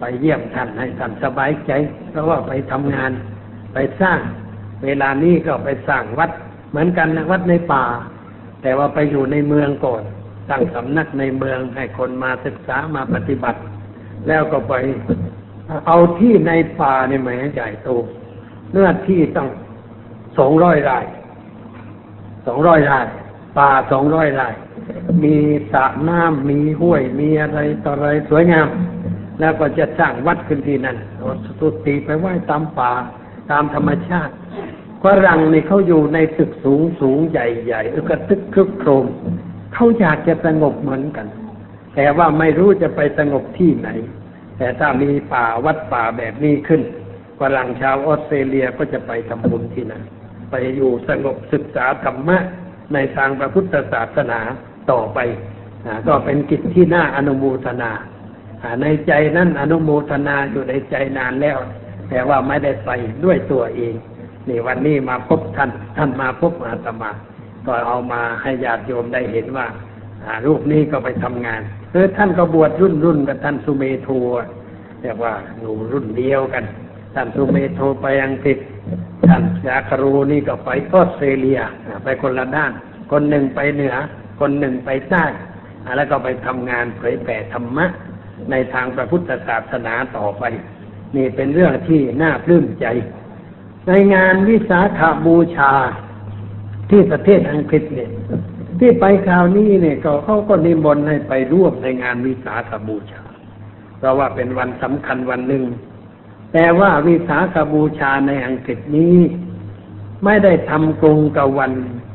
[0.00, 1.72] ไปเยี่ยมท่านให้ท่านสบายใจ
[2.10, 3.10] เพราะว่าไปทำงาน
[3.74, 4.20] ไปสร้าง
[4.84, 6.30] เวลานี้ก็ไปสร้างวัด
[6.70, 7.84] เหมือนกันนะวัดในป่า
[8.62, 10.02] แต่ว่าไปอยู่ในเมืองก่อน
[10.50, 13.60] ตั้งสำนักในเมืองให้คนมาศึกษามาปฏิบัติ
[14.28, 14.74] แล้วก็ไป
[15.86, 17.88] เอาที่ในป่าเนี่ยหมใหญ่โต
[18.72, 19.48] เนื้อที่ต้อง
[20.38, 20.98] สองร้อยไร่
[22.46, 23.00] สองร้อยไร่
[23.58, 24.48] ป่าสองร้อยไร่
[25.24, 25.36] มี
[25.72, 28.68] สระน้ำมีห้วย มีอะไรต่ออะไรสวยงาม
[29.40, 32.92] แล้วก็จะสร้างวัดขึ้นที่นั่นเอาสุติไปไหว้ตามป่า
[33.50, 34.32] ตามธรรมชาติ
[35.04, 39.06] ฝรั่งนี่เขาอยู่ในตึกสูงสูงใหญ่ใหญ่แล้วก็ตึกครึกโครม
[39.74, 41.26] เขาอยากจะสงบเหมือนกัน
[41.94, 43.88] แต่ว่าไม่รู้จะไปสงบที่ไหน
[44.58, 46.82] แต่ถ้ามีป่าวัดป่าแบบนี้ขึ้น
[47.40, 50.02] ฝรั่งชาวออสเตรเลียก็จะไปทำบุญที่นั่น
[50.50, 52.38] ไปอยู่สงบศึกษาธรรมะ
[52.94, 54.40] ในทางพระพุทธศาสนา
[54.90, 55.18] ต่อไป
[56.06, 57.90] ก็เป็นกิจที่น่าอนุโมทนา
[58.82, 61.58] ในใจนั้นอนุโมทนาอยู่ในใจนานแล้ว
[62.10, 62.90] แต่ว่าไม่ได้ไป
[63.24, 63.94] ด้วยตัวเอง
[64.48, 67.10] นี่วันนี้มาพบท่าน ท่านมาพบอาตมา
[67.66, 71.60] ก็เอามาให้ญาติโยมได้เห็นว่าารูปนี้ก็ไปทำงาน
[71.92, 74.08] เออท่านก็บวชรุ่นรุ่นกับท่านสุเมโท
[75.02, 76.64] เรียกว่าอยู่รุ่นเดียวกัน
[77.14, 78.58] ท่านสุเมโทไปอังกฤษ
[79.28, 81.60] ท่านยาคารูนี่ก็ไปออสเตรเลีย
[82.04, 82.72] ไปคนละด้าน
[83.12, 83.94] คนหนึ่งไปเหนือ
[84.40, 85.24] คนหนึ่งไปใต้
[85.96, 87.86] แล้วก็ไปทำงานเผยแผ่ธรรมะ
[88.50, 90.44] ในทางพระพุทธศาสนาต่อไป
[91.16, 92.86] นี่เป็นเรื่องที่น่าปลื้มใจ
[93.88, 95.72] ในงานวิสาขาบูชา
[96.90, 98.10] ที่ประเทศอังกฤษเนี่ย
[98.80, 103.22] ที่ไปคราวนี้เนี่ยก็เขาก็นิมนต์ให้ไปร่วมในงานวิสาขบูชา
[103.98, 105.64] เพราะว่าเป็นวันสำคัญวันหนึ่ง
[106.58, 109.16] แต่ว่าวิสาขบูชาในอังกฤษนี้
[110.24, 111.72] ไม่ได้ทำตรงกับวัน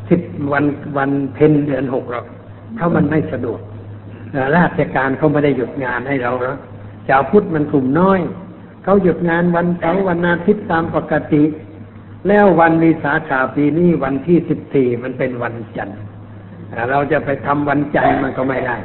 [0.10, 0.22] สิบ
[0.54, 0.66] วัน
[0.98, 2.26] วันเพ็ญเดือนหกหรอก
[2.76, 3.60] เพราะมันไม่สะดวก
[4.58, 6.58] ราชการเขาไม่ได้หยุดงานให้เราหรอก
[7.08, 8.20] ชาวพุทธมันกลุ่มน้อย
[8.84, 11.44] เขาหยุดงานวันเสาร์วันอาทิตย์ตามปกติ
[12.28, 16.00] แล้ววันวิสาขาปีนี้วันที่สิบสี่มันเป็นวันจันทร์
[16.90, 18.78] เราจะไปทำวันจันทร์มันก็ไม่ได้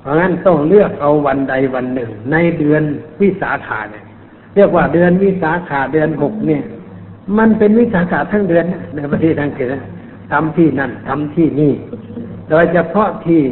[0.00, 2.82] เพราะงั้นต้องเลือกเอาวันใดวันหนึ่ง ในเดือน
[3.20, 4.05] วิสาขาเนี่ย
[4.56, 6.62] เรียกว่าเดือนวิสาขาเดือนหกเนี่ย
[7.38, 8.64] มันเป็นวิสาขาทั้งเดือน
[8.96, 9.74] ในประเทศอังกฤษน
[10.32, 11.72] ทำที่นั่นทำที่นี่
[12.50, 13.42] โดยเฉพาะที่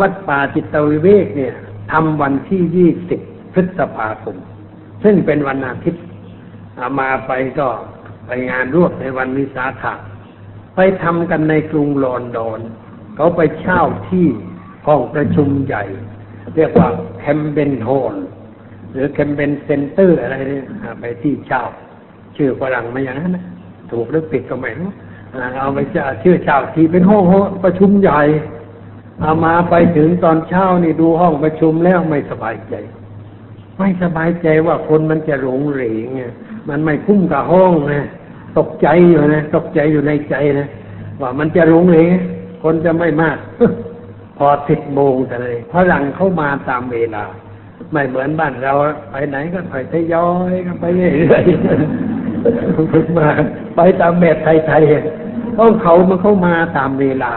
[0.00, 1.54] วัดป่าจิตวิเวกเนี่ย
[1.92, 3.20] ทำวันที่ยี่สิบ
[3.52, 4.36] พฤษภาคม
[5.02, 7.68] ซึ่งเป็นวันอาทิตย์ามาไปก็
[8.26, 9.94] ไปงานรวมในวันวิสาขะ
[10.74, 12.60] ไปทำกันในกรุงลอนดอน
[13.16, 14.26] เขาไปเช่าที่
[14.86, 15.84] ห้องประชุมใหญ่
[16.56, 18.14] เรียกว่า Camden Hall
[18.92, 21.62] หรือ Camden Centre อะไรเนี่ยอ่าไปที่เช่า
[22.36, 23.44] ชื่อฝรั่งมาอย่างนั้นนะ
[23.90, 24.90] ถูกหรือผิดก็ไม่รู้
[25.58, 28.20] เอาไปเชื่อเช่าที่เป็นห้องห้องประชุมใหญ่
[29.20, 32.74] อาตมาไปถึงตอนเช้านี่ดูห้องประชุมแล้วไม่สบายใจ
[33.78, 36.22] ไม่สบายใจว่าคนมันจะหลงเหลงไง
[36.68, 38.06] มันไม่คุ้มกับห้องนะ
[38.58, 40.68] ตกใจอยู่นะตกใจอยู่ในใจนะ
[41.20, 42.08] ว่ามันจะหลงเหลง
[42.62, 43.38] คนจะไม่มาก
[44.38, 47.24] พอสิบโมงแต่เลยฝรั่งเข้ามาตามเวลา
[47.92, 48.72] ไม่เหมือนบ้านเรา
[49.10, 53.28] ไปไหนก็ไปทยอยกันไปเรื่อยๆฝึกมา
[53.76, 57.32] ไปตามแบบไทยๆต้องเขามันเข้ามาตามเวลา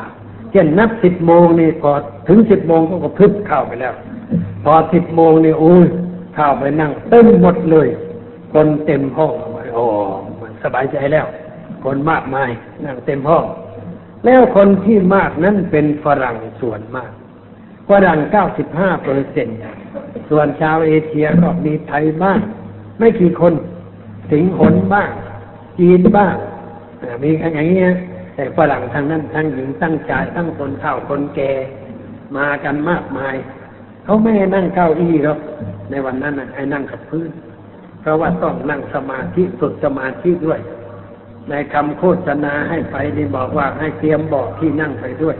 [0.51, 1.91] เช่นนับสิบโมงนี่พอ
[2.27, 3.93] ถึงสิบโมงก็ก็พึบเข้าไปแล้ว
[4.63, 5.85] พอสิบโมงนี่โอ้ย
[6.35, 7.87] เข้าไปนั่งเต็มหมดเลย
[8.53, 9.33] คนเต็มห้อง
[9.73, 9.83] โอ้
[10.41, 11.25] มันสบายใจแล้ว
[11.83, 12.49] คนมากมาย
[12.85, 13.45] นั่งเต็มห้อง
[14.25, 17.11] แล้วคนที่มากนั้นเป็นฝรั่งส่วนมาก
[17.89, 19.57] ฝรั่งเก้าสิบห้าเปอร์เซ็นต์
[20.29, 22.39] ส่วนชาวเอเชียก็มีไทยบ้าง
[22.99, 23.53] ไม่กี่คน
[24.31, 25.09] สิงหนบ้าง
[25.79, 26.35] จีนบ้าง
[27.21, 27.91] มีอย่างเงี้ย
[28.35, 31.51] แต่ฝรั่งทางนั้นทั้งหญิงทั้งชายทั้งคนเฒ่าคนแก่
[32.37, 33.35] มากันมากมาย
[34.03, 35.39] เขาไม่ให้นั่งเก้าอี้หรอก
[35.89, 37.31] ในวันนั้นน่ะให้นั่งกับพื้น
[38.01, 40.59] เพราะว่าต้องนั่งสมาธิฝึกสมาธิด้วย
[41.49, 45.35] ในคำโฆษณาให้ไปนี่บอกว่าให้เตรียมเบอกที่นั่งไปด้วย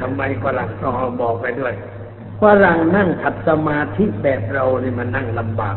[0.00, 1.74] ทำไมฝรั่งต้องบอกไปด้วย
[2.42, 5.76] ฝรั่งนั่งขัดสมาธิแบบเราเนี่ยมันนั่งลำบาก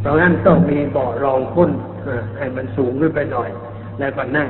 [0.00, 1.70] เพราะงั้นต้องมีเบาะรองก้น
[2.06, 3.50] อ่าให้มันสูงขึ้นไปหน่อย
[3.98, 4.48] แล้วก็นั่ง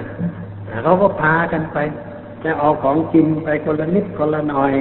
[0.68, 1.79] อ่าเขาก็พากันไป
[2.45, 4.73] จะเอาของกินไปคนละนิดคนละหน่อย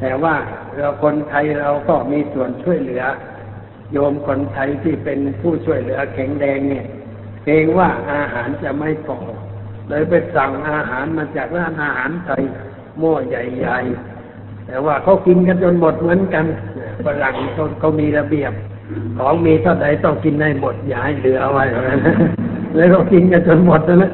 [0.00, 0.34] แต่ว่า
[0.76, 3.04] เราคนไทยเราก็มีส่วนช่วยเหลือ
[3.92, 6.86] โยมคนไทยที่เป็นผู้ช่วยเหลือแข็งแรงเนี่ย
[7.44, 9.18] เกรงว่าอาหารจะไม่พอ
[9.88, 12.42] เลยไปสั่งอาหารมาจากร้านอาหารไทย
[13.00, 16.44] หม้อใหญ่ๆ แต่ว่าเขากินกันจนหมดเหมือนกัน
[17.04, 18.52] ฝรั่งเขาเขามีระเบียบ
[19.18, 21.64] ของมีเท่าใดต้องกินให้หมดอย่าให้เหลือเอาไว้
[22.74, 24.10] เลยเขากินกันจนหมดแล้วนะ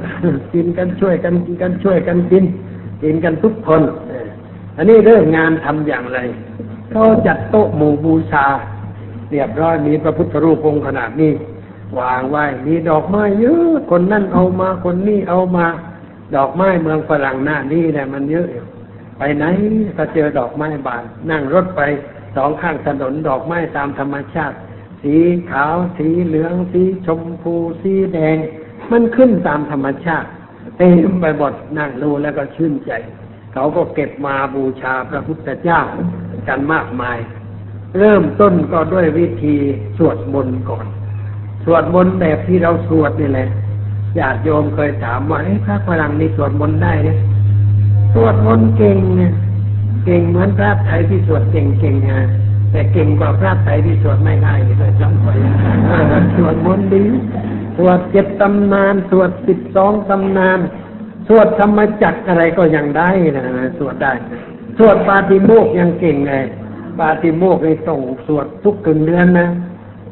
[0.55, 2.45] กินกันช่วยกันกินกันช่วยกันกิน
[3.03, 3.83] กินกันทุกคน
[4.77, 6.19] อันนี้เรื่องงานทำอย่างไร
[6.93, 8.47] เขาจัดโต๊ะหมู่บูชา
[9.31, 11.33] เรียบร้อยมีพระพุทธรูปองค์ขนาดนี้
[11.99, 15.67] วางไว้มีดอกไม้เยอะคนนั่นเอามาคนนี้เอามา
[16.35, 18.65] ดอกไม้เมืองฝรั่งหน้านี่แหละมันเยอะอยู่
[19.19, 19.45] ไปไหน
[19.99, 21.81] ก็เจอดอกไม้บาน นั่งรถไป
[22.37, 24.57] สองข้างถนนดอกไม้ตามธรรมชาติ
[25.03, 25.17] สี
[25.51, 28.37] ขาว สีเหลือง สีชมพู สีแดง
[28.91, 30.29] มันขึ้นตามธรรมชาติ
[30.79, 32.93] เต็มไปหมดนั่งดูแล้วก็ชื่นใจ
[33.53, 35.81] เขาก็เก็บมาบูชาพระพุทธเจ้า
[36.49, 37.19] กันมากมาย
[37.99, 39.57] เริ่มต้นก็ด้วยวิธี
[39.97, 40.87] สวดมนต์ก่อน
[41.65, 43.49] สวดมนต์แบบที่เราสวดนี่แหละ
[44.19, 47.19] ญาติโยมเคยถามว่าพระฝรั่งนี่สวดมนต์ได้เนี่ย
[48.19, 49.33] สวดมนต์เก่งเนี่ย
[50.05, 52.21] เก่งเหมือนพระไทยที่สวดเก่งๆนะ
[52.71, 55.35] แต่เก่งกว่าพระไทยที่สวดไม่ได้เลยจำไว้
[55.87, 57.05] เออสวดมนต์ดี
[57.77, 60.59] สวดเจ็ดตำนาน สวดสิบสองตำนาน
[61.29, 63.45] สวดธรรมจักรอะไรก็ยังได้นะ
[63.79, 64.13] สวดได้
[64.79, 66.45] สวดปาติโมกข์ยังเก่งเลย
[66.99, 69.49] ปาติโมกข์ในส่งสวดทุกกึ่งเดือนนะ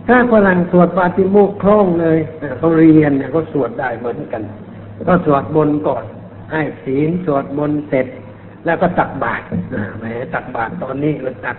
[0.09, 4.43] ถ้าฝรั่งสวดปาติโมกข์คล่องเลยอ่าเขาเรียนเนี่ยเขาสวดได้เหมือนกัน
[5.07, 6.05] ก็สวดมนก่อน
[6.53, 8.07] ให้ศีลสวดมนต์เสร็จ
[8.65, 10.05] แล้วก็ตักบาตรอ่าแหม
[10.35, 11.57] ตักบาตรตอนนี้ก็ตัก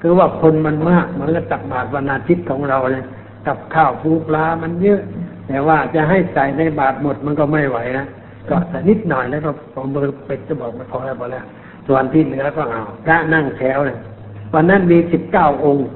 [0.00, 3.04] คือว่าคนมันมากเหมือนกับตักบาตรวันอาทิตย์ของเราเลย
[3.46, 5.00] กับข้าวปูปลามันเยอะ
[5.48, 8.06] แต่ว่าจะให้ใส่ในบาตรหมดมันก็ไม่ไหวนะ
[8.48, 11.44] ก็แต่นิดหน่อยแล้วก็พอมือเป็ดจะบอกมาพอแล้วพอแล้ว
[11.88, 13.98] ส่วนที่เหลือก็เอาพระนั่งแถวเลย
[14.54, 15.86] วันนั้นมีสิบเก้าองค์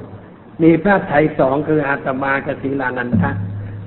[0.63, 3.31] มีพระไทยสองคืออาตมากบศีลานันทะ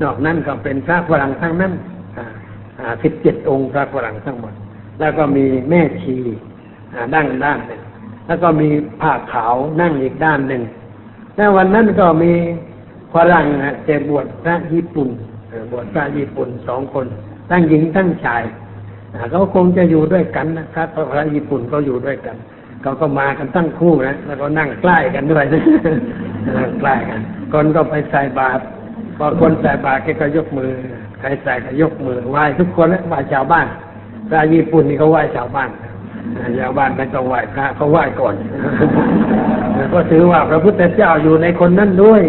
[0.01, 1.73] นอกนั้นก็เป็นพระฝรั่งทั้งนั้น
[3.03, 4.53] สิบเจ็ดองค์พระฝรั่งทั้งหมด
[4.99, 6.17] แล้วก็มีแม่ชี
[6.93, 7.81] อ่าดั้งด้านหนึ่ง
[8.27, 8.69] แล้วก็มี
[9.01, 10.61] ผ้าขาวนั่งอีกด้านหนึ่ง
[11.35, 12.33] แล้ววันนั้นก็มี
[13.13, 15.09] ฝรั่งนะแต่บวชพระญี่ปุ่น
[15.71, 17.05] บวชพระญี่ปุ่นสองคน
[17.49, 18.43] ทั้งหญิงทั้งชาย
[19.31, 22.35] เขาคงจะอยู่ด้วยกันนะครับเพราะพระญี่ปุ่นเขาอยู่ด้วยกัน
[22.81, 25.63] เขาก็มากันตั้งคู่นะแล้วก็นั่งใกล้กันด้วยนะ
[26.57, 27.19] นั่งใกล้กัน
[27.53, 28.63] คนก็ไปใส่บาตร
[29.17, 30.71] พอคนใส่บาตรแกก็ยกมือ
[31.19, 33.67] ใครใส่ก็ยกมือไหว้ทุกคนนะไหว้ชาวบ้าน
[34.29, 35.69] พระญี่ปุ่นนี่เขาไหว้ชาวบ้าน
[36.59, 38.35] ชาวบ้านไม่ต้องไหว้พระเขาไหว้ก่อน
[39.93, 42.21] ก็ถือว่าพระพุทธเจ้าอยู่ในคนนั้นด้วย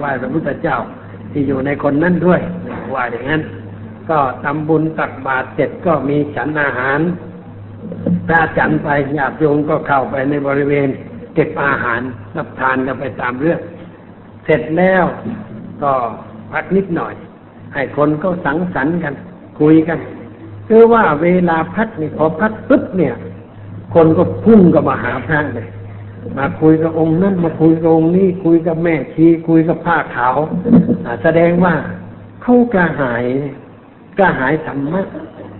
[0.00, 0.78] ไหว้พระพุทธเจ้า
[1.32, 2.40] ที่อยู่ในคนนั้นด้วย
[2.90, 3.42] ไหว้อย่างนั้น
[4.10, 7.00] ก็ทำบุญตักบาตรเสร็จก็มีฉันอาหาร
[8.26, 10.88] พระฉันไปญาติโยมก็เข้าไปในบริเวณ
[11.34, 12.00] เก็บอาหาร
[12.36, 13.60] รับทานกันไปตามเรื่อง
[14.44, 15.04] เสร็จแล้ว
[15.82, 15.92] ก็
[16.52, 17.14] พักนิดหน่อย
[17.74, 19.14] ให้คนก็สังสรรค์กัน
[19.60, 19.98] คุยกัน
[20.68, 23.14] คือว่าเวลาพักนี่พอพักปุ๊บเนี่ย
[23.94, 25.68] คนก็พุ่งก็มาหาพระเลย
[26.38, 30.36] มาคุยกับองค์นั้นมาคุยกับองค์นี้คุยกับแม่ชีคุยกับผ้าขาว
[31.22, 31.74] แสดงว่า
[32.42, 33.24] เขากระหาย
[34.18, 35.02] กระหายธรรมะ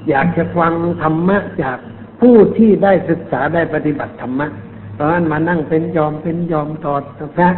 [0.09, 1.79] อยากจะฟังธรรมะจาก
[2.21, 4.47] ผู้ที่ได้ศึกษาได้ปฏิบัติธรรมะ
[4.99, 7.03] ตอนนั้นมานั่งเป็นยอมเป็นยอมตอด
[7.37, 7.51] พระ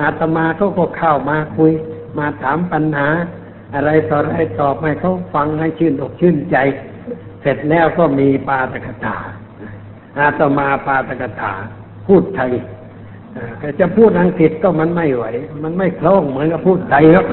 [0.00, 1.72] อาตมาเขาก็เข้ามาคุย
[2.18, 3.08] มาถามปัญหา
[3.74, 6.56] อะไรต่ออะไรตอบให้เขาฟังให้ชื่นอกชื่นใจ
[7.42, 9.16] เสร็จแล้วก็มีปาตกถา
[10.18, 11.52] อาตมาปาตกถา
[12.06, 12.50] พูดไทย
[13.58, 15.24] แต่จะพูดอังกฤษก็มันไม่ไหว
[15.62, 17.26] มันไม่คล่องเหมือนกับพูดไทยครับ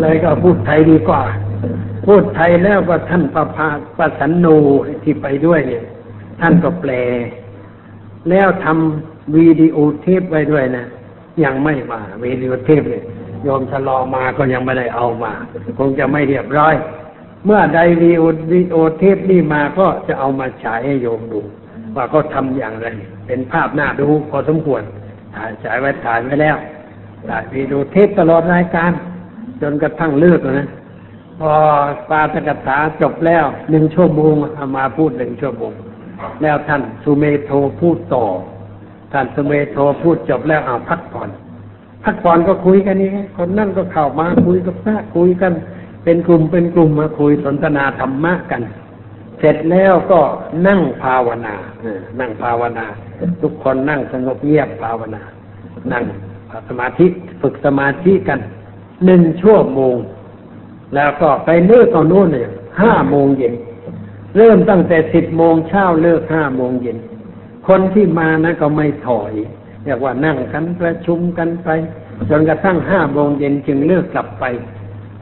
[0.00, 1.22] เลยก็พูดไทยดีกว่า
[2.06, 3.68] พูดไทยแล้วก็ท่านประพา
[3.98, 4.56] ประสันนู
[5.02, 5.84] ที่ไปด้วยเนี่ย
[6.40, 6.92] ท่านก็แปล
[8.30, 10.84] แล้วทำวิดีโอเทปไว้ด้วยนะ
[11.44, 13.04] ยังไม่มาวิดีโอเทปเนี่ย
[13.44, 15.32] โยมชะลอมาก็ยังไม่ได้เอามา
[15.78, 16.74] คงจะไม่เรียบร้อย
[17.44, 18.22] เมื่อใดวิดีโอ
[18.52, 21.40] วิโอเทปนี่มาก็จะเอามาฉายให้โยมดู
[21.96, 22.86] ว่าเขาทำอย่างไร
[23.26, 24.82] เป็นภาพหน้าดูพอสมควร
[25.34, 26.56] ถ่ายฉายไว้ถ่ายไว้แล้ว
[27.28, 28.92] ถ่ายวิดีโอเทปตลอดรายการ
[29.62, 30.68] จนกระทั่งเลิกนะ
[31.40, 31.52] พอ
[32.10, 35.72] ปาตกถาจบแล้วหนึ่งชั่วโมงเอามาพูดหนึ่งชั่วโมง
[36.42, 38.24] แล้วท่านสุเมโทพูดต่อ
[39.12, 41.30] ท่านสุเมโทพูดจบแล้วเอาพักผ่อน
[42.04, 45.52] พักผ่อนก็คุยกันนี่คนนั่นก็เข้ามาคุยกับพระคุยกัน
[46.04, 48.62] เป็นกลุ่มเป็นกลุ่มมาคุยสนทนาธรรมะกัน
[49.38, 50.20] เสร็จแล้วก็
[50.66, 52.86] นั่งภาวนาเออนั่งภาวนา
[53.42, 55.22] ทุกคนนั่งสงบเงียบภาวนา
[55.92, 56.04] นั่ง
[56.68, 57.06] สมาธิ
[57.40, 58.40] ฝึกสมาธิกัน
[59.04, 59.96] หนึ่งชั่วโมง
[60.94, 62.50] แล้วก็ไปเลิกเอาโน่นเนี่ย
[62.82, 63.54] ห้าโมงเย็น
[64.36, 66.96] เริ่มตั้งแต่สิบโมงเช้าเลิกห้าโมงเย็น
[67.68, 69.32] คนที่มานะก็ไม่ถอย
[69.84, 71.68] เรียกว่านั่งกันประชุมกันไป
[72.30, 74.44] จนกระทั่งห้าโมงเย็นจึงเลิกกลับไป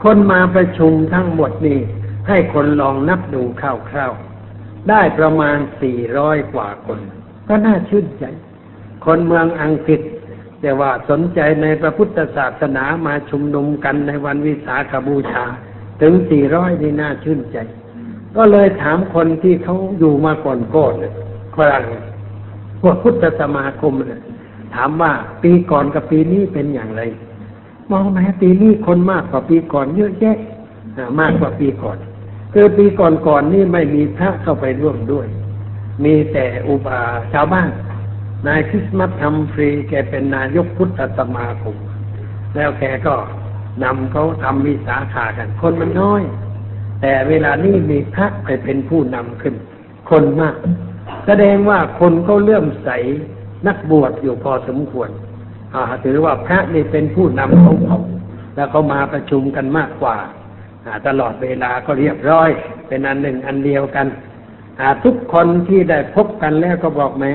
[0.03, 1.79] คนมาประชุมทั้งหมดนี่
[2.29, 3.63] ให้คนลองนับดูค
[3.97, 6.99] ร่าวๆ ได้ประมาณสี่ร้อยกว่าคน
[7.49, 8.25] ก็น่าชื่นใจ
[9.05, 10.01] คนเมืองอังกฤษ
[10.61, 15.45] แต่ว่าสนใจในพระพุทธศาสนามาชุมนุมกันในวันวิสาขบูชา
[16.03, 17.59] ถึงสี่ร้อยนี่น่าชื่นใจ
[18.37, 21.15] ก็เลยถามคนที่เขาอยู่มาก่อนก่อนเนี่ย
[21.57, 21.85] ฝรั่ง
[22.81, 25.13] พวกพุทธสมาคมเนี่ยามว่า
[25.43, 27.03] ปีก่อนกับปีนี้เป็นอย่างไร
[27.91, 30.39] มองไหมปีนี้คนมากกว่าปีก่อนเยอะแยะ
[31.21, 31.99] มากกว่าปีก่อน
[32.53, 35.27] คือปีก่อนๆนนี่ไม่มีพระเข้าไปร่วมด้วย
[36.05, 37.01] มีแต่อุบา
[37.33, 37.71] ชาวบ้าน
[38.47, 41.77] นายคริสต์มาสทำฟรีแกเป็นนายกพุทธสมาคม
[42.57, 43.15] แล้วแกก็
[43.85, 46.23] นำเขาทำวิสาขากัน คนมันน้อย
[47.01, 49.55] แต่เวลานี้มีพระไปเป็นผู้นำขึ้น
[50.11, 50.57] คนมาก
[51.27, 52.91] แสดงว่าคนเขาเลื่อมใส
[53.67, 55.11] นักบวชอยู่พอสมควร
[56.05, 57.99] ถือว่าพระนี่เป็นผู้นำของเขา
[58.55, 60.17] แล้วเขามาประชุมกันมากกว่า
[61.07, 62.51] ตลอดเวลาก็เรียบร้อย
[62.89, 64.07] เป็นอันหนึ่งอันเดียวกัน
[65.05, 67.35] ทุกคนที่ได้พบกันแล้วก็บอกแม้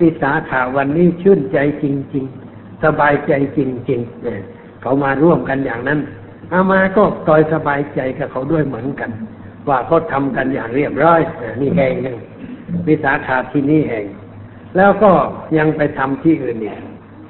[0.00, 1.84] วิสาขาวันนี้ชื่นใจจ
[2.14, 2.24] ริง
[2.54, 3.58] ๆ สบายใจจ
[3.90, 4.40] ริงๆเนี่ย
[4.82, 6.00] เขามาร่วมกันอย่างนั้น
[6.52, 9.10] อามาก็ตอยสบายใจกับเขาด้วยเหมือนกัน
[9.68, 11.20] ว่าเขาทำกันอย่างเรียบร้อย
[11.60, 12.18] นี่แห่งหนึ่ง
[12.86, 14.04] วิสาขาที่นี่แห่ง
[14.76, 15.12] แล้วก็
[15.58, 16.80] ยังไปทำที่อื่นอีก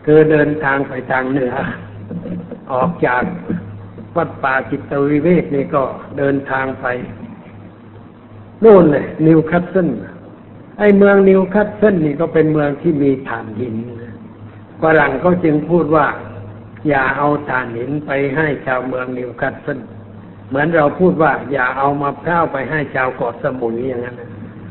[0.06, 1.54] คือเดินทางไปทางเหนือ
[2.72, 3.22] ออกจาก
[4.16, 5.82] วัดป่าจิตวิเวกนี่ก็
[6.18, 6.86] เดินทางไป
[8.64, 9.88] นู่นเลยนิวคัสเซิล
[10.78, 13.74] ไอ้เมืองนิวคัสเซิลนี่ก็เป็นเมืองที่มีถ่านหิน
[14.82, 16.06] ฝรั่งก็จึงพูดว่า
[16.88, 19.78] อย่าเอาถ่านหินไปให้ชาวเมืองนิวคัสเซิล
[20.48, 24.16] เหมือนเราพูดว่า อย่าเอามาพร้าวไปให้ชาวเกาะสมุยอย่างนั้น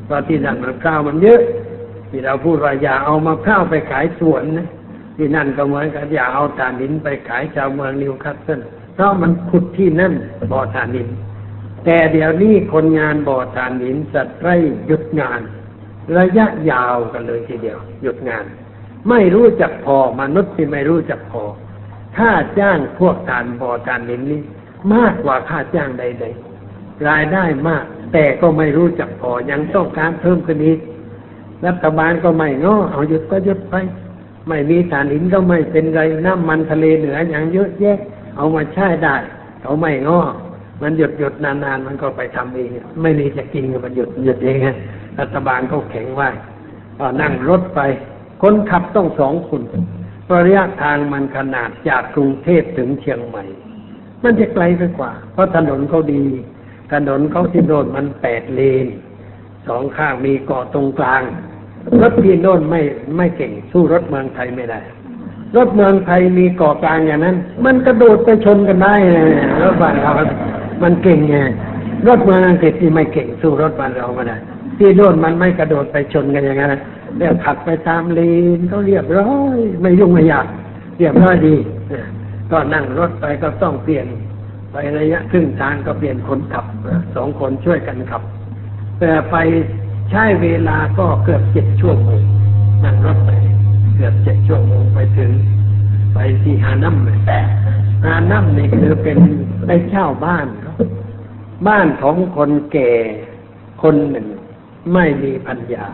[0.06, 1.42] เพราะที่นั่นมันพร้าวมันเยอะ
[2.16, 4.68] ที่เราพูดว่าอย่าเอามาพร้าวไปขายสวนนะ
[5.18, 8.62] ที่นั่นก็เหมือนกันอย่าเอาถ่านหินไปขายชาวเมืองนิวคัสเซิล
[8.94, 10.14] เพราะมันขุดที่นั่น
[10.52, 11.10] บ่อถ่านหิน
[11.86, 14.56] แต่เดี๋ยวนี้คนงานบ่อถ่านหินสัตว์ไร่
[14.88, 15.42] หยุดงาน
[16.18, 18.46] ระยะยาวกันเลยทีเดียว หยุดงาน
[19.10, 21.44] ไม่รู้จักพอมนุษย์ที่ไม่รู้จักพอ
[22.18, 24.42] ค่าจ้างพวกถ่านบ่อถ่านหินนี้
[24.94, 26.26] มากกว่าค่าจ้างใด
[26.64, 30.80] ๆ รายได้มาก แต่ก็ไม่รู้จักพอยังต้องการเพิ่มขึ้นอีก
[31.68, 33.76] รัฐบาลก็ไม่ง้อเอาหยุดก็หยุดไป
[34.48, 38.00] ไม่มีถ่านหินก็ไม่เป็นไรน้ำมันทะเลเหนืออย่างเยอะแยะ
[38.38, 39.16] เอามาใช้ได้
[39.62, 40.22] เขาไม่ง้อ
[40.82, 42.70] มันหยุดหยุดนานๆมันก็ไปทำเอง
[43.02, 44.68] ไม่มีจะกินก็มันหยุดหยุดเองไง
[45.20, 46.30] รัฐบาลเขาแข็งไว้
[46.98, 47.80] ก็นั่งรถไป
[48.42, 49.62] คนขับต้องสองคน
[50.26, 53.44] เพราะระยะทางมันขนาดจากกรุงเทพถึงเชียงใหม่
[54.24, 56.24] มันจะไกลไปกว่า เพราะถนนเขาดี
[56.94, 58.88] ถนนเขาที่โน่นมันแปดเลน
[59.68, 61.22] สองข้างมีเกาะตรงกลาง
[62.02, 62.82] รถที่โน่นไม่
[63.18, 64.80] ไม่เก่งสู้รถเมืองไทยไม่ได้
[65.58, 67.36] รถเมืองไทยมีเกาะกลางอย่างนั้น
[67.66, 68.96] มันกระโดดไปชนกันได้
[69.64, 70.12] รถบ้านเรา
[70.84, 71.38] มันเก่งไง
[72.08, 74.38] รถเมืองอังกฤษที่ไม่เก่งสู้รถบ้านเราไม่ได้
[74.78, 76.82] ที่โน่นมันไม่กระโดดไปชนกันอย่างนั้น
[77.18, 78.20] เรียกขับไปตามเล
[78.58, 80.46] นเขาเรียบร้อยไม่ยุ่งไม่ยาก
[80.98, 81.56] เรียบร้อยดี
[82.52, 84.08] ก็นั่งรถไปก็ต้องเปลี่ยน
[84.72, 86.66] ไประยะครึ่งทางก็เปลี่ยนคนขับ
[87.16, 88.22] สองคนช่วยกันขับ
[89.32, 89.36] ไป
[90.10, 92.22] ใช้เวลาก็เกือบเจ็ดชั่วโมง
[92.84, 93.30] นั่งรถไป
[93.96, 95.32] เกือบเจ็ดชั่วโมงไปถึง
[96.14, 97.20] ไปที่ฮานัมเลย
[98.06, 99.18] ฮานัมนี่คือเป็น
[99.66, 100.74] ไปเช่าบ้านเขา
[101.68, 102.92] บ้านของคนแก่
[103.82, 104.28] คนหนึ่ง
[104.94, 105.86] ไม่มีพัญญา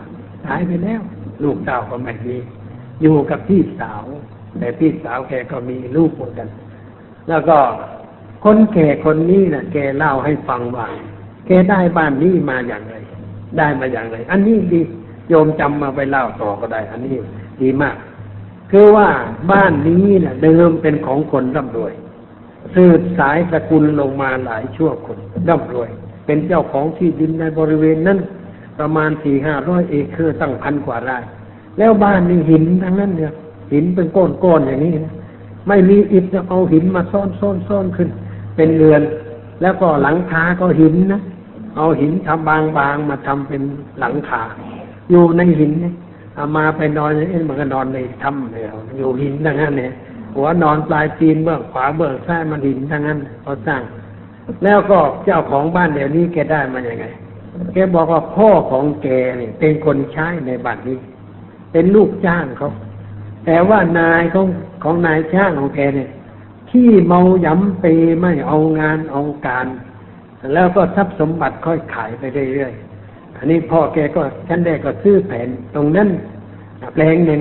[0.46, 1.00] ตายไปแล้ว
[1.44, 2.36] ลูกสาวก็ไม่มี
[3.02, 4.04] อยู่กับพี่สาว
[4.58, 6.48] แต่พี่สาวแกก็มีลูกเหมือนกัน
[7.28, 7.58] แล้วก็
[8.44, 10.86] คนแก่คนนี้นะ่ะ แกเล่าให้ฟังว่า
[11.46, 12.94] แกได้บ้านนี้มาอย่างไร
[13.58, 14.80] ได้มาอย่างไร อันนี้ดี
[15.28, 17.14] โยมจำมาไปเล่าต่อก็ได้ อันนี้
[17.62, 17.96] ดีมาก
[18.70, 19.08] คือว่า
[19.52, 21.92] บ้านนี้นะ่ะเดิมเป็นของคนร่ำรวย
[22.74, 25.18] สืบสายสกุลลงมาหลายชั่วคน
[25.48, 25.90] ร่ำรวย
[26.26, 28.18] เป็นเจ้าของที่ดินในบริเวณนั้น
[28.78, 31.18] ประมาณสี่ห้าร้อยเอเคอร์ตั้งพันกว่าไร่
[31.78, 33.32] แล้วบ้านนี่หินทั้งนั้นเนี่ย
[33.72, 35.14] หินเป็นก้อนๆอย่างนี้นะ
[35.68, 38.08] ไม่มีอิฐจะเอาหินมาซ่อนซ่อนซ่อนขึ้น
[38.56, 39.02] เป็นเรือน
[39.62, 41.20] แล้วก็หลังคาก็หินนะ
[41.76, 43.62] เอาหินทำบางๆมาทำเป็น
[44.00, 44.42] หลังคา
[45.10, 45.94] อยู่ในหินเนี่ย
[46.34, 49.92] เอามาไปนอนอย่างนี้มันก็นอนในถ้ำเนี่ยอยู่หินทั้งนั้นเนี่ย
[50.34, 53.82] หัวนอนปลายตีนเบื้องขวาเบื้องซ้ายมันหินทั้งนั้นเขาสร้าง
[54.64, 57.06] แล้วก็เจ้าของบ้านเดี๋ยวนี้แกได้มาอย่างไง
[57.72, 59.08] แกบอกว่าพ่อของแก
[59.38, 60.98] เนี่ย เป็นคนใช้ในบ้านนี้
[61.72, 62.70] เป็นลูกจ้างเขา
[63.46, 64.46] แต่ว่านายของ
[64.82, 66.10] ของนายช่างของแกเนี่ย
[66.72, 67.84] ที่เมาหยำเป
[68.20, 69.66] ไม่เอางานเอาการ
[70.54, 72.22] แล้วก็ทรัพย์สมบัติค่อยขายไป
[72.54, 76.08] เรื่อยๆอันนี้พ่อแกก็ฉันได้ก็ซื้อแผนตรงนั้น
[76.94, 77.40] แปลงหนึ่ง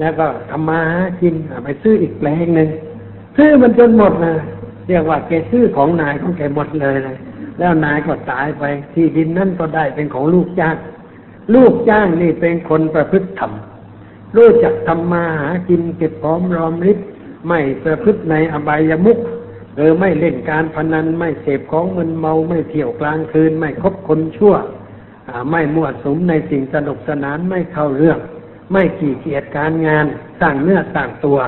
[0.00, 1.34] แล้วก็ทำมาหากิน
[1.64, 2.68] ไปซื้ออีกแปลงหนึ่ง
[3.36, 4.34] ซื้อมันจนหมดนะ
[4.88, 7.16] เรียกว่าแกซื้อของนายของแกหมดเลยเลย
[7.58, 10.76] แล้วนายก็ตายไป ที่ดินนั่นก็ได้เป็นของลูกจ้าง
[11.54, 13.52] ลูกจ้างนี่เป็นคนประพฤติธรรม
[14.36, 16.98] รู้จักทำมาหากินเก็บพร้อมรอมริบ
[17.48, 19.18] ไม่ประพฤติในอบายมุข
[19.76, 24.54] เออไม่เล่นการพนันไม่เสพของมึนเมาไม่เที่ยวกลางคืน ไม่คบคนชั่ว
[25.50, 28.18] ไม่มั่วสุมในสิ่งสนุกสนานไม่เข้าเรื่อง
[28.72, 30.06] ไม่ขี้เกียจการงาน
[30.40, 31.38] สร้างเนื้อสร้างตัว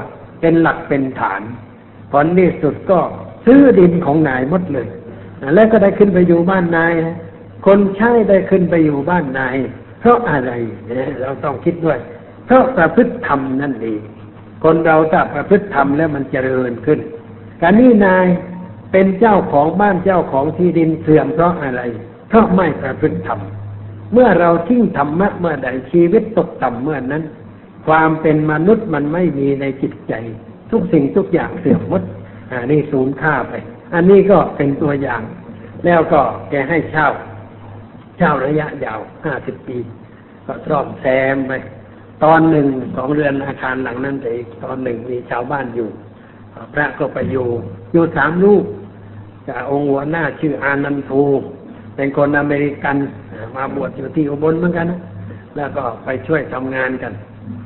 [0.41, 1.43] เป็นหลักเป็นฐาน
[2.13, 3.01] ผลที่สุดก็
[3.47, 4.89] ซื้อดินของนายหมดเลย
[5.55, 6.95] แล้วก็ได้ขึ้นไปอยู่บ้านนาย
[7.67, 9.57] คนใช้ได้ขึ้นไปอยู่บ้านนาย
[10.01, 10.53] เพราะอะไร
[11.21, 11.99] เราต้องคิดด้วย
[12.47, 14.01] เพราะประพฤติธรรมนั่นเอง
[14.65, 16.99] คนเราถ้าประพฤติธรรมแล้วมันเจริญขึ้น
[17.63, 18.27] การนี้นาย
[18.93, 21.83] เป็นเจ้าของบ้านเจ้าของที่ดินเสื่อมเพราะอะไร
[22.29, 23.41] เพราะไม่ประพฤติธรรม
[24.13, 27.25] เมื่อเราทิ้งธรรมะเมื่อใดชีวิตตกต่ำเมื่อนั้น
[27.87, 30.15] ความเป็นมนุษย์มันไม่มีในจิตใจ
[30.71, 32.03] ทุกสิ่งทุกอย่างเสื่อมหมด
[32.51, 33.53] อันนี้สูญค่าไป
[33.95, 35.23] อันนี้ก็เป็นตัวอย่าง
[35.85, 37.09] แล้วก็แกให้เช่า
[38.19, 39.79] เช่าระยะยาวห้าสิบปี
[40.47, 41.53] ก็ซ่อมแซมไป
[42.25, 42.67] ตอนหนึ่ง
[42.97, 45.89] สองเรือนอาคารหลังนั้นแต่อีกตอนหนึ่งมีชาวบ้านอยู่
[46.73, 47.47] พระก็ไปอยู่
[47.93, 48.65] อยู่สามลูก
[49.49, 51.23] จากองค์หัวหน้าชื่ออานันทู
[51.97, 52.97] เป็นคนอเมริกัน
[53.57, 55.01] มาบวชอยู่ที่อุบลเหมือนกันนะ
[55.57, 57.13] แล้วก็ไปช่วยทำงานกัน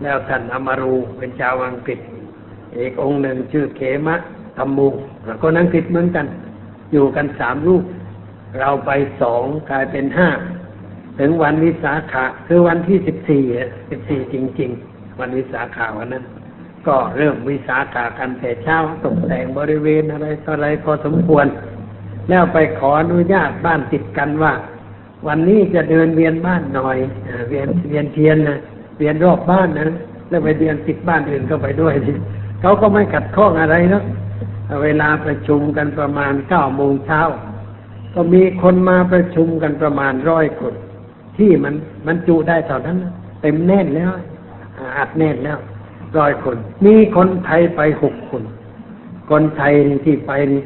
[0.02, 1.98] แล้วท่านอมารูเป็นชาวอังกฤษ
[2.78, 4.16] อีกองค์หนึ่งชื่อเขมะ
[4.57, 4.88] ธรรมู
[5.42, 6.26] คนอังกฤษเหมือนกัน
[6.92, 7.82] อยู่กันสามลูก
[8.61, 8.90] เราไป
[9.22, 10.28] สองกลายเป็นห้า
[11.19, 13.43] ถึงวันวิสาขะคือวันที่สิบสี่
[13.91, 16.25] สิบสี่จริง ๆ วันวิสาขาวันนั้น
[16.87, 21.47] ก็เริ่มวิสาขากันแต่เช้าตกแต่งบริเวณอะไรต่ออะไรพอสมควร
[22.29, 24.53] แล้วไปขออนุญาตบ้านติดกันว่า
[25.27, 26.99] วันนี้จะเดินเวียนบ้านหน่อย
[27.49, 28.59] เวียนเวียนเทียนนะ
[28.99, 29.91] เวียนรอบบ้านนะ
[30.29, 32.12] แล้วไปเดินติดบ้านอื่นก็ไปด้วยที
[32.61, 34.03] เขาก็ไม่ขัดข้องอะไรนะ
[34.85, 37.21] เวลาประชุมกันประมาณเก้าโมงเช้า
[38.15, 40.75] ก็มีคนมาประชุมกันประมาณร้อยคน
[41.39, 41.74] ที่มัน
[42.07, 42.97] มันจุได้เท่านั้น
[43.43, 44.11] เต็มแน่นแล้ว
[44.99, 45.59] อัดแน่นแล้ว
[46.18, 48.43] ร้อยคน มีคนไทยไปหกคน
[49.30, 49.72] คนไทย
[50.05, 50.62] ที่ไปนี่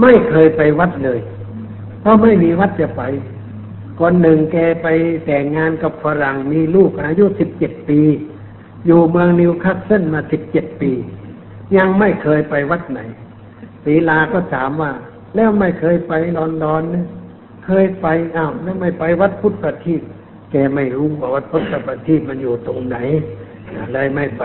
[0.00, 1.20] ไม่เคยไปวัดเลย
[2.00, 3.02] เพราะไม่มีวัดจะไป
[4.00, 4.86] คนหนึ่งแกไป
[5.24, 8.00] แต่งงานกับฝรั่งมีลูกอายุสิบเจ็ดปี
[8.86, 10.90] อยู่เมืองนิวคาสเซิลมาสิบเจ็ดปี
[11.76, 13.00] ยังไม่เคยไปวัดไหน
[13.84, 14.92] ศีลาก็ถามว่า
[15.34, 17.06] แล้วไม่เคยไปลอนดอนเนี่ย
[17.64, 18.06] เคยไป
[18.36, 20.02] อ้าวแล้วไม่ไปวัดพุทธประทีป
[20.50, 22.96] แกไม่รู้ว่าวัดพุทธประทีปมันอยู่ตรงไหน
[23.92, 24.44] เลยไม่ไป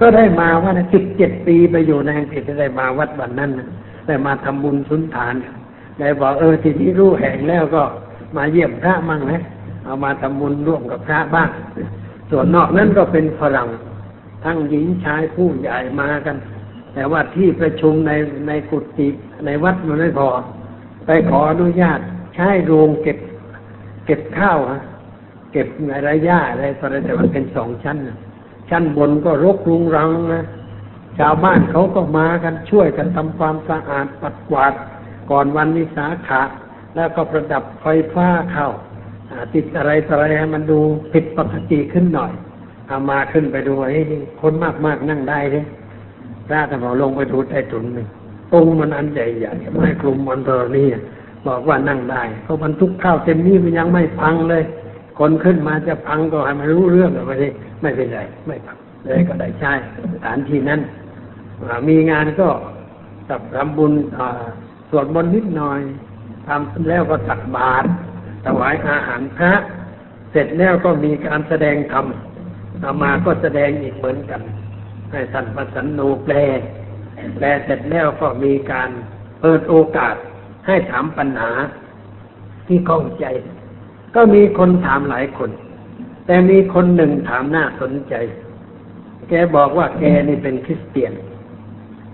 [0.00, 3.50] ก็ได้มาว่าสิบเจ็ดปีไปอยู่ในอังกฤษได้มาวัดวันนั้น
[4.06, 5.34] ได้มาทำบุญสุนทาน
[5.98, 7.82] ได้บอกเออทีนี้รู้แห่งแล้วก็
[8.36, 9.42] มาเยี่ยมพระมั่งนะ
[9.84, 11.50] เอามาทำบุญร่วมกับพระบ้าง
[12.30, 13.68] ส่วนนอกนั้นก็เป็นฝรั่ง
[14.44, 16.36] ทั้งหญิงชายผู้ใหญ่มากัน
[16.94, 18.12] แต่ว่าที่ประชุมใน
[18.48, 19.08] ในกุฏิ
[19.44, 20.28] ในวัดมันไม่พอ
[21.06, 22.00] ไปขออนุญาต
[22.40, 23.18] ใช้โรงเก็บ
[24.06, 24.82] เก็บข้าวฮะ
[25.52, 27.96] เก็บอะไรหญ้าอะไรตอนนั้นแต่มันเป็นสองชั้น
[28.70, 30.44] ชั้นบนก็รกรุงรังนะ
[31.18, 34.72] ชาวบ้านเขาก็มากันช่วยกันทำความสะอาดปัดกวาด
[35.30, 36.42] ก่อนวันวิสาขะ
[36.96, 38.68] แล้วก็ประดับไฟฟ้าเข้า
[39.54, 40.78] ติดอะไรต่ออะไรให้มันดู
[41.12, 42.32] ผิดปกติขึ้นหน่อย
[42.86, 44.00] เอามาขึ้นไปดูไอ้
[44.40, 45.64] คนมากมากนั่งได้เลย
[46.46, 48.08] พระแต่พอลงไปดูใต้ถุนหนึ่ง
[48.52, 50.86] ตรงมันอันใหญ่ใหญ่ไม่กลุ่มมันตัวนี้
[51.48, 54.62] บอกว่านั่งได้เขาบรรทุกข้าวเต็มนี้มันยังไม่พังเลย
[55.18, 57.48] คนขึ้นมาจะพังก็ให้มันรู้เรื่องไม่ได้
[57.82, 59.72] ไม่เป็นไรไม่พังเลยก็ได้ใช้
[60.14, 60.80] สถานที่นั้น
[61.88, 62.48] มีงานก็
[63.28, 63.92] ตับทำบุญ
[64.90, 65.80] สวดมนต์นิดหน่อย
[66.46, 67.88] ทำแล้วก็ตักบาตร
[68.44, 69.52] ถวายอาหารพระ
[70.32, 72.06] เสร็จแล้วก็มีการแสดงธรรม
[72.82, 74.42] อามาก็แสดงอีกเหมือนกัน
[75.12, 76.34] ให้ท่านประสันนูแปล
[77.34, 78.90] แปลเสร็จแล้วก็มีการ
[79.40, 80.16] เปิดโอกาส
[80.68, 81.50] ให้ถามปัญหา
[82.66, 83.26] ที่ข้องใจ
[84.14, 85.50] ก็มีคนถามหลายคน
[86.26, 88.14] แต่มีคนหนึ่งถามน่าสนใจ
[89.28, 91.12] แกบอกว่าแกนี่เป็นคริสเตียน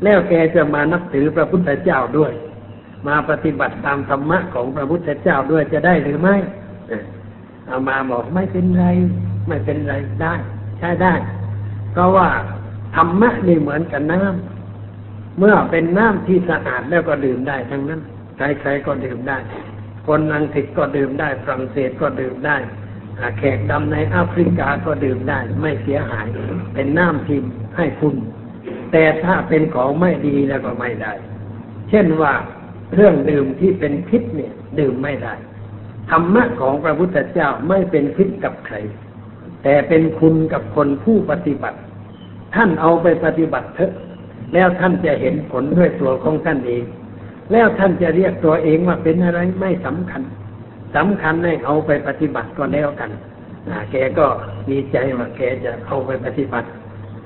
[0.04, 2.32] แล้วแกจะมานับถือพระพุทธเจ้าด้วย
[3.06, 6.36] มาปฏิบัติตามธรรมะของพระพุทธเจ้าด้วยจะได้หรือไม่
[7.66, 8.84] เอามาบอกไม่เป็นไร
[9.48, 10.34] ไม่เป็นไรได้
[10.78, 11.14] ใช้ได้
[11.92, 12.28] เพราะว่า
[12.96, 18.00] ธรรมะนี่เหมือนกับน้ำเมื่อเป็นน้ำที่สะอาดแล้วก็ดื่มได้ทั้งนั้น
[18.36, 19.38] ใครๆก็ดื่มได้
[20.06, 22.56] คนอังกฤษก็ดื่มได้ ฝรั่งเศสก็ดื่มได้
[23.38, 26.26] แขกดำในแอฟริกาก็ดื่มได้ ไม่เสียหาย
[26.74, 27.38] เป็นน้ำที่
[27.76, 28.14] ให้คุณ
[28.92, 31.12] แต่ถ้าเป็นของไม่ดีแล้วก็ไม่ได้
[31.90, 32.32] เช่นว่า
[32.90, 35.34] เครื่องดื่มที่เป็นพิษเนี่ย ดื่มไม่ได้
[36.10, 38.76] ธรรมะของพระพุทธเจ้าไม่เป็นพิษกับใคร
[39.62, 41.78] แต่เป็นคุณกับคนผู้ปฏิบัติ
[42.54, 43.92] ท่านเอาไปปฏิบัติเถอะ
[44.54, 46.84] แล้วท่านจะเห็นผลด้วยตัวของท่านเอง
[47.52, 50.22] แล้วท่านจะเรียกตัวเองว่าเป็นอะไรไม่สำคัญ
[50.96, 53.10] สำคัญให้เอาไปปฏิบัติก็แล้วกัน
[53.92, 54.26] แกก็
[54.70, 56.68] ดีใจว่าแกจะเอาไปปฏิบัติ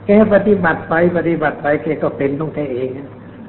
[0.07, 2.89] แกปฏิบัติไปปฏิบัติไปแกก็เป็นต้องแกเอง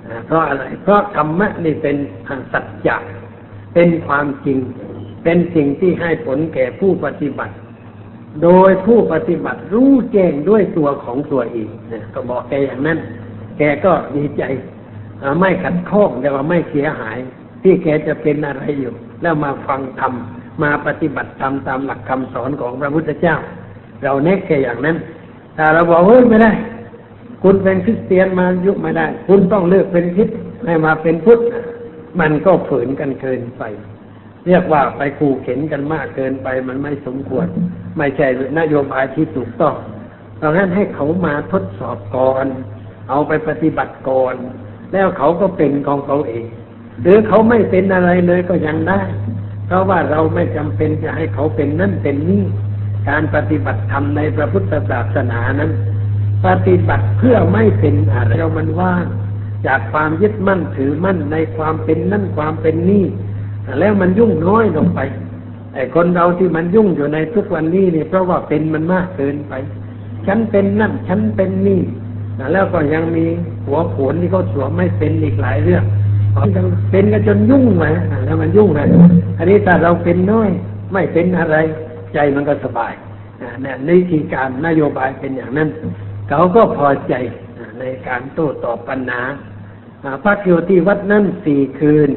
[0.08, 1.96] อเพราะอะไร เพราะธรรมะนี่เป็น
[2.28, 2.96] ทางสัจจะ
[3.74, 4.58] เป็นความจริง
[5.24, 7.54] เป็นสิ่งที่ให้ผลแก่ผู้ปฏิบัติ
[8.44, 11.70] โดยผู้ปฏิบัติรู้แจ้งด้วยตัวของตัวเอง
[12.14, 12.98] ก็บอกแกอย่างนั้น
[13.58, 14.44] แกก็ดีใจ
[15.40, 17.18] ไม่ขัดข้องแต่ว่าไม่เสียหาย
[17.64, 20.14] ที่แกจะเป็นอะไรอยู่ แล้วมาฟังธรรม
[20.64, 23.36] มาปฏิบัติธรรมตามหลักคำสอนของพระพุทธเจ้า
[24.04, 24.98] เราเน็กแกอย่างนั้น
[25.58, 26.52] ถ้าเราบอกเฮ้ยไม่ได้
[27.44, 30.30] คุณเป็นคริสเตียนมายุคไม่ได้ คุณต้องเลือกเป็นคริส
[30.66, 31.40] ให้มาเป็นพุทธ
[32.20, 33.64] มันก็ฝืนกันเกินไป
[34.48, 37.48] เรียกว่าไปขู่เข็นกันมากเกินไปมันไม่สมควร
[37.98, 38.28] ไม่ใช่
[38.60, 39.76] นโยบายที่ถูกต้อง
[40.38, 42.46] เพราะฉะนั้นให้เขามาทดสอบก่อน
[43.10, 44.36] เอาไปปฏิบัติก่อน
[44.94, 46.46] แล้วเขาก็เป็นของเขาเอง
[47.02, 49.02] หรือเขาไม่เป็นอะไรเลยก็ยังได้
[49.66, 52.44] เพราะว่าเราไม่จำเป็นจะให้เขาเป็นนั่นเป็นนี่
[53.10, 55.72] การปฏิบัติธรรมในพระพุทธศาสนานั้น
[56.46, 59.06] ปฏิบัติเพื่อไม่เป็นอะไรเรามันว่าง
[59.68, 63.06] จากความยึดมั่นถือมั่นในความเป็นนั่นความเป็นนี่
[63.80, 65.00] แล้วมันยุ่งน้อยลงไป
[65.74, 69.54] ไอ้คนเราที่มันยุ่งอยู่ในทุกวันนี้นี่เพราะว่าเป็นมันมากเกินไป
[70.28, 71.82] ฉันเป็นนั่นฉันเป็นนี่
[72.54, 73.26] แล้วก็ยังมี
[73.66, 75.84] หัวโขนที่เขาสวมไม่เป็นอีกหลายเรื่อง
[76.92, 77.94] เป็นกันจนยุ่งเลย
[78.26, 78.88] แล้วมันยุ่งเลย
[79.38, 80.50] อันนี้ถ้าเราเป็นน้อย
[80.94, 81.58] ไม่เป็นอะไร
[82.14, 82.94] ใจมันก็สบาย
[83.64, 85.70] นี่ยในทีการนโยบายเป็นอย่างนั้น
[86.30, 87.14] เขาก็พอใจ
[87.80, 89.22] ในการโต้ตอบปัญหา
[90.24, 92.10] พักอยู่ที่วัดนั่นสี่คืน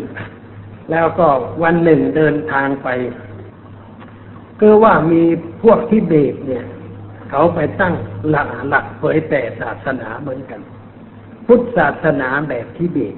[0.90, 1.28] แล้วก็
[1.62, 2.88] วันหนึ่งเดินทางไป
[4.60, 5.22] ก็ว่ามี
[5.62, 6.64] พวกที่เบตเนี่ย
[7.34, 7.94] เขาไปตั้ง
[8.28, 10.60] หลักหลักเผยแผ่ศาสนาเหมือนกัน
[11.46, 13.14] พุทธศาสนาแบบที่เบต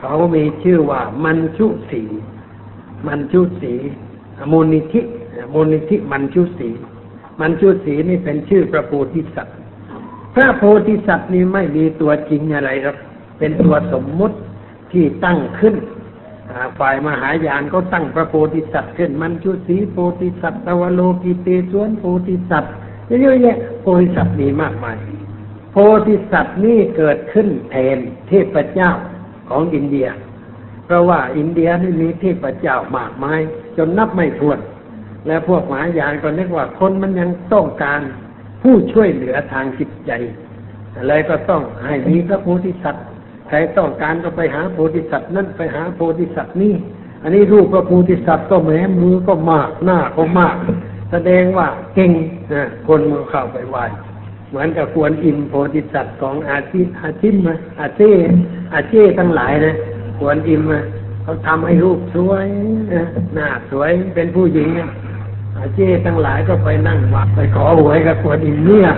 [0.00, 2.02] เขามีชื่อว่ามันชุสี
[3.06, 3.74] มันชุสี
[4.52, 5.00] มูลนิธิ
[5.54, 6.70] มูลนิธิมันชุสี
[7.40, 9.56] มันชุสีนี่เป็นชื่อพระโพธิสัตว์
[10.34, 12.96] พระโพธิสัตว์นี่ไม่มีตัวจริงอะไรครับ
[13.38, 14.36] เป็นตัวสมมุติ
[14.92, 15.74] ที่ตั้งขึ้น
[16.78, 22.74] ฝ่ายมหายานก็ตั้งพระโพธิสัตว์ขึ้น มันชุสีโพธิสัตว์ตวโลกิเตสวนโพธิสัตว์
[23.08, 24.96] เยอะแยะโพธิสัตว์มีมากมาย
[25.72, 27.98] โพธิสัตว์นี่เกิดขึ้นแทน
[28.28, 28.90] เทพเจ้า
[29.48, 30.08] ของอินเดีย
[30.84, 33.40] เพราะว่าอินเดียนี่มีเทพเจ้ามากมาย
[33.76, 34.58] จนนับไม่ถ้วน
[35.26, 38.00] และพวกหมายานก็นึกว่าคนมันยังต้องการ
[38.62, 40.10] ผู้ช่วยเหลือทางจิตใจ
[40.96, 43.04] อะไรก็ต้องให้มีพระโพธิสัตว์
[43.48, 46.74] ใครต้องการก็ไปหาโพธิสัตว์นั่นไปหาโพธิสัตว์นี่
[47.22, 48.70] อันนี้รูปพระโพธิสัตว์ก็แหม
[49.02, 50.56] มือก็มากหน้าก็มาก
[51.10, 52.10] แสดงว่าเก่ง
[52.52, 53.76] นะคนมือเข้าไปไหว
[54.50, 58.02] เหมือนกับควรอิมโพธิสัตว์ของอาชีอาชิมมาอาเจ
[58.72, 59.74] อาเจทั้งหลายนะ
[60.18, 60.80] ควรอิมมา
[61.22, 62.46] เขาทำให้รูปสวย
[62.94, 63.04] นะ
[63.34, 64.88] หน้าสวยเป็นผู้หญิงนะ
[65.58, 68.88] อาเจทั้งหลายก็ไปนั่งวัดไปขอหวยกับควรอิมเนี่ย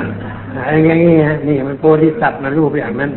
[0.54, 3.12] อะไรเงี้ยนี่มันโพธิสัตว์มารูปอย่างนั้น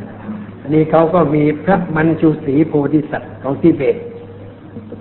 [0.61, 3.95] อันนี้เขาก็มีพระมันชูศรีโพธิสัตว์ของทิเบต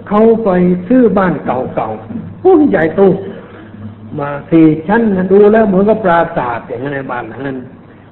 [0.08, 0.48] เขาไป
[0.88, 3.00] ซื้อบ้านเก่าๆพุ่งใหญ่โต
[4.18, 7.58] มาสี่ชั้นดูแล้วเหมือนกับปราสาทอย่างนั้นในบ้านหลังนั้น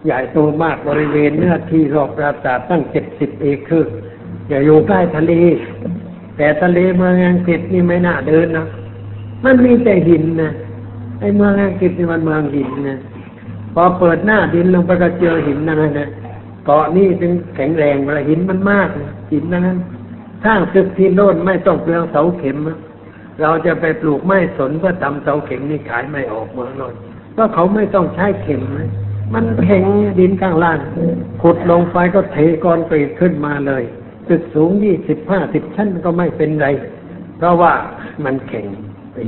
[0.05, 3.92] ใหญ่โตมากบริเวณเนื้อที่รอบปราสาทตั้งเจ็ดสิบเอเคอร์
[4.48, 5.32] อย่าอยู่ใกล้ทะเล
[6.36, 8.66] แต่ทะเลเมืองอังกฤษนี่ไม่น่าเดินนะ
[9.44, 10.51] มันมีแต่หินนะ
[11.20, 12.98] ไอ้เมืองอังกฤษนี่มันเมืองหินนะ
[13.74, 16.09] พอเปิดหน้าดินลงไปก็เจอหินนั่นนะ
[16.64, 18.88] เกาะนี่ถึงแข็งแรงเวลาหินมันมาก
[19.32, 19.78] หินนั้น
[20.44, 22.57] สร้างตึกที่โน่นไม่ต้องเปลืองเสาเข็ม
[23.43, 26.95] เราจะไปปลูกไม้สนเพื่อทำเสาเข็มนี่ขายไม่ออกเมืองโน่น
[27.37, 28.62] ก็เขาไม่ต้องใช้เข็ม
[29.35, 29.85] มันแข็ง
[30.18, 30.78] ดินข้างล่าง
[31.43, 33.83] ขุดลงไปก็เทกรกรีดขึ้นมาเลย
[34.28, 36.66] ตึกสูงยี่สิบห้าสิบชั้นก็ไม่เป็นไร
[37.39, 37.72] เพราะว่า
[38.24, 38.66] มันแข็ง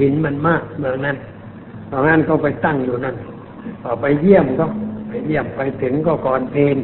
[0.00, 1.16] หินมันมากเมืองนั้น
[1.88, 3.16] เพราะงั้นก็ไปตั้งอยู่นั่น
[3.82, 4.64] พอไปเยี่ยมก็
[5.08, 6.78] ไปเยี่ยมไปถึงก็ก่อนเพลน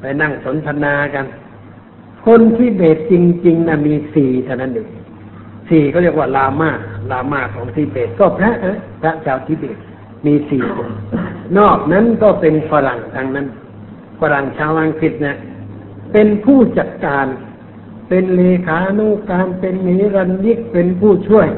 [0.00, 1.26] ไปนั่งสนทนากัน
[2.26, 3.14] คนที่เบตจ
[3.46, 4.88] ริงๆนะมีสี่เท่านั้นเอง
[5.72, 6.70] สี่ก็เรียกว่าลามา
[7.10, 9.76] ลามาของทิเบตก็พระเอะพระชาวทิเบต
[10.26, 10.88] มีสี่คน
[11.58, 13.46] นอกนั้นก็เป็นฝรั่งทางนั้น
[14.20, 15.36] ฝรั่งชาวอังกฤษเนี่ย
[16.12, 17.26] เป็นผู้จัดการ
[18.08, 21.48] เป็นเลขานุการเป็นนิรันยิกเป็นผู้ช่วย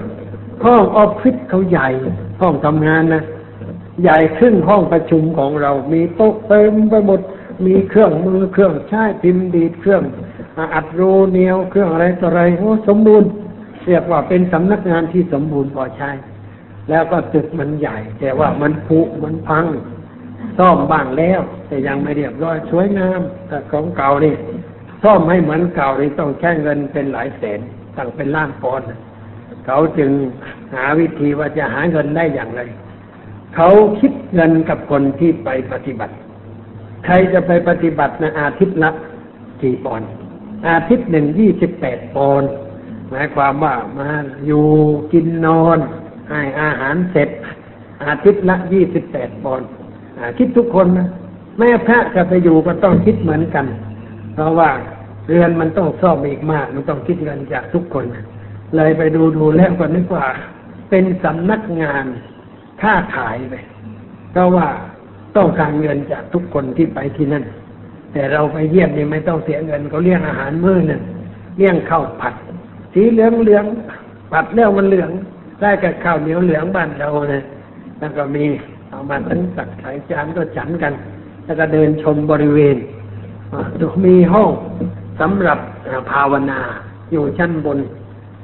[0.65, 1.89] ห้องออฟฟิศเขาใหญ่
[2.41, 3.23] ห้องทำงานนะ
[4.03, 7.21] ใหญ่ขึ้นห้องประชุมของเรา มีโต๊ะเต็มไปหมด
[7.67, 10.03] มีเครื่องมือเครื่องใช้พิมพ์ดีดเครื่อง
[10.75, 13.29] อัดรูเนียวเครื่องอะไรต่ออะไรโอ้สมบูรณ์
[13.87, 16.11] เรียกว่าเป็นสำนักงานที่สมบูรณ์พอใช้
[16.91, 19.66] แล้วก็ตึกมันใหญ่ แต่ว่ามันผุมันพัง
[20.59, 24.35] ซ่อมบ้างแล้ว แต่ยังไม่เรียบร้อยสวยงามแต่ของเก่านี่
[25.03, 27.61] ซ่อมให้เหมือนเก่านี่ต้องใช้เงินเป็นหลายแสน
[27.97, 28.87] ตั้งเป็นล้านปอนด์
[29.66, 30.11] เขาจึง
[30.74, 32.61] หาวิธีว่าจะหาเงินได้อย่างไร
[33.55, 33.68] เขา
[34.01, 36.14] คิดเงินกับคนที่ไปปฏิบัติ
[37.05, 38.91] ใครจะไปปฏิบัตินะอาทิตย์ละ
[39.62, 40.09] กี่ปอนด์
[40.68, 42.51] อาทิตย์หนึ่งยี่สิบแปดปอนด์
[43.15, 44.09] มายความว่ามา
[44.47, 44.65] อยู่
[45.12, 45.79] กินนอน
[46.31, 47.29] ให้อาหารเสร็จ
[48.07, 49.69] อาทิตย์ละยี่สิบแปดปอนด์
[50.39, 51.09] คิดทุกคนนะ
[51.59, 53.67] แม่พระจะไปอยู่ก็ต้องคิดเหมือนกัน
[54.35, 54.71] เพราะว่า
[55.29, 58.05] เรือนมันต้องซ่อมอีกมาก มันต้องคิดเงินจากทุกคน
[58.77, 60.27] เลยไปดูดูแล้วก็นึกว่า
[60.91, 62.05] เป็นสำนักงาน
[62.83, 63.55] ค้าขายไป
[64.33, 64.67] เพราะว่า
[65.37, 67.45] ต้องการเงินจากทุกคนที่ไปที่นั่น
[68.12, 71.03] แต่เราไปเยี่ยมนี่ไม่ต้องเสียเงินเขาเลี้ยงอาหารมื้อหนึ่ง
[71.57, 72.35] เลี้ยงข้าวผัด
[72.95, 73.64] สีเหลืองเหลือง
[74.32, 75.11] ผัดแล้วมันเหลือง
[75.61, 77.42] ได้กับข้าวเหนียวเหลืองบ้านเราเนี่ย
[77.99, 78.45] แล้วก็มี
[78.88, 80.92] เอามาทั้งตักใส่จานก็ฉันกัน
[81.45, 82.76] แล้วก็เดินชมบริเวณ
[84.07, 84.51] มีห้อง
[85.20, 85.59] สำหรับ
[86.11, 86.61] ภาวนา
[87.12, 87.78] อยู่ชั้นบน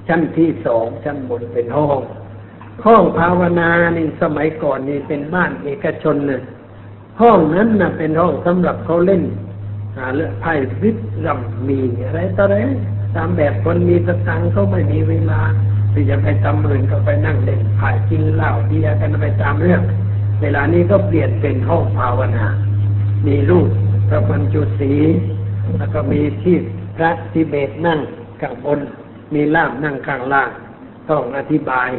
[0.08, 1.98] ชั้นที่สองชั้นบนเป็นห้อง
[2.86, 6.42] ห้องภาวนานี่สมัยก่อนนี่เป็นบ้านเอกชนเลย
[7.20, 9.22] ห้องนั้นน่ะเป็นห้องสำหรับเขาเล่น
[10.16, 10.96] เลือไพ่วิท
[11.26, 12.56] รำมีอะไรต่ออะไร
[13.16, 15.40] ตามแบบคนมีสตังค์เขาไม่มีเวลา
[15.92, 19.82] ที่จะไปทำอื่นก็ไปนั่งเล่นไพ่กินเหล้าเบียร์กันไปตามเรื่อง
[20.42, 22.46] เวลานี้ก็เปลี่ยนเป็นห้องภาวนา
[23.26, 23.68] มีรูป
[24.08, 24.92] พระบรรจุสี
[25.76, 26.56] แล้วก็มีที่
[26.96, 27.98] พระทิเบตนั่ง
[28.40, 28.78] ข้างบน
[29.34, 30.50] มีล่ามนั่งข้างล่าง
[31.10, 31.90] ต้องอธิบาย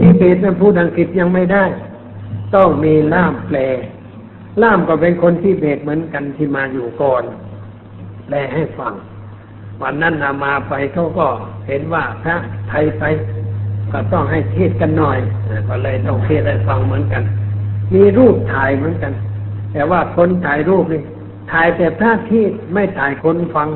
[0.00, 1.64] ทิเบตนั้นพูดอังกฤษยังไม่ได้
[2.54, 3.58] ต้องมีล่ามแปล
[4.62, 7.22] ล่ามก็เป็นคนที่เบตเหมือนกันที่มาอยู่ก่อน
[8.26, 8.92] แปลให้ฟัง
[9.82, 11.26] วันนั้นนามาไปเขาก็
[11.68, 12.36] เห็นว่าพระ
[12.68, 13.04] ไทยไป
[13.92, 15.18] ก็ต้องให้เทศกันหน่อย
[15.68, 17.22] ก็เลยต้องเทศให้ฟังเหมือนกัน
[17.94, 19.12] มีรูปถ่ายเหมือนกัน
[19.72, 21.02] แต่ว่าคนถ่ายรูปนี่
[21.52, 23.68] ถ่ายแต่พระเทศไม่ถ่ายคนฟัง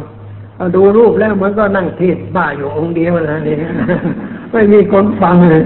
[0.56, 3.56] เอาดูรูปแล้วมันก็นั่งเทศบ้าอยู่องค์เดียวนะนี่
[4.52, 5.64] ไม่มีคนฟังเลย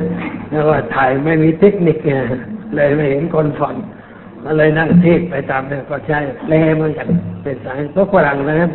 [0.51, 1.97] แล้วว่าถ่ายไม่มีเทคนิค
[2.77, 3.75] เลยไม่เห็นคนฟัง
[4.45, 6.19] ก็เลยนั่งเทศไปตามเนี่ยก็ใช่
[6.49, 7.07] แล้เหมือนกัน
[7.43, 8.71] เป็นสายพวกฝรั่งนะครับ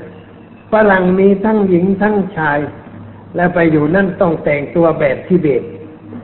[0.71, 2.59] ฝรั่งมีทั้งหญิงทั้งชาย
[3.35, 5.63] แล้วไปอยู่นั่นต้องแต่งตัวแบบทิเบต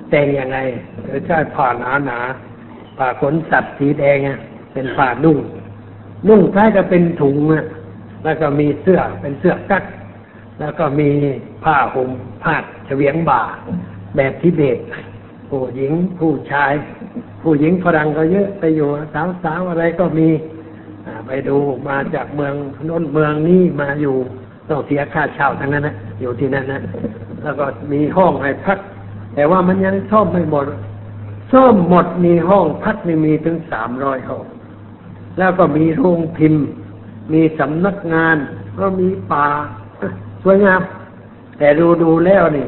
[0.10, 0.58] แต่งยังไง
[1.04, 2.20] หรือใช่ผ้าหนาหนา
[2.98, 4.40] ผ้าขนสัตว์สีแดงอะ
[4.74, 5.38] เป็นผ้านุ่ง
[6.28, 7.66] นุ่งคล้ายกับเป็นถุงอะ
[8.24, 9.84] แล้วก็มีเสื้อเป็นเสื้อกั๊ก
[10.60, 11.10] แล้วก็มี
[11.64, 12.10] ผ้าห่ม
[12.44, 13.42] ผ้าเฉวียงบ่า
[14.16, 14.80] แบบทิเบต
[15.50, 16.72] ผู้หญิงผู้ชาย
[17.42, 18.90] ผู้หญิงฝรั่งก็เยอะไปอยู่
[19.44, 20.28] สาวๆอะไรก็มี
[21.28, 22.54] ไปดูมาจากเมือง
[22.90, 24.16] น้นเมืองนี้มาอยู่
[24.70, 26.82] ต้องเสียค่าเช่าทั้งนั้นนะอยู่ที่นั่นนะ
[27.44, 28.78] แล้วก็มีห้องให้พัก
[29.36, 30.66] แต่ว่ามันยังซ่อมไม่หมด
[31.52, 34.44] ซ่อมหมดมีห้องพักนี่มีถึงสามร้อยห้อง
[35.38, 36.66] แล้วก็มีโรงพิมพ์
[37.34, 38.38] มีสำนักงาน
[38.80, 39.48] ก็มีป่า
[40.44, 40.82] สวยงาม
[41.58, 42.68] แต่ดูดูแล้วนี่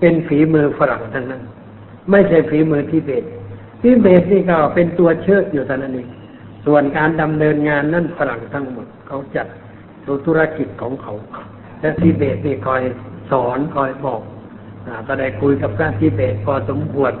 [0.00, 1.42] เป็นฝีมือฝรั่งทั้งนั้น
[2.10, 3.24] ไม่ใช่ฝีมือทิเบต
[3.80, 6.08] ทิเบตนี่ก็เป็นตัวเชิดอยู่เท่านั้นเอง
[6.66, 9.46] ส่วนการดำเนินงานนั่นฝรั่งทั้งหมดเขาจัด
[10.06, 11.14] ดูธุรกิจของเขา
[11.80, 12.82] และทิเบตนี่คอย
[13.30, 14.22] สอนคอยบอก
[14.86, 17.12] อก็ได้คุยกับพระทิเบตพอสมควร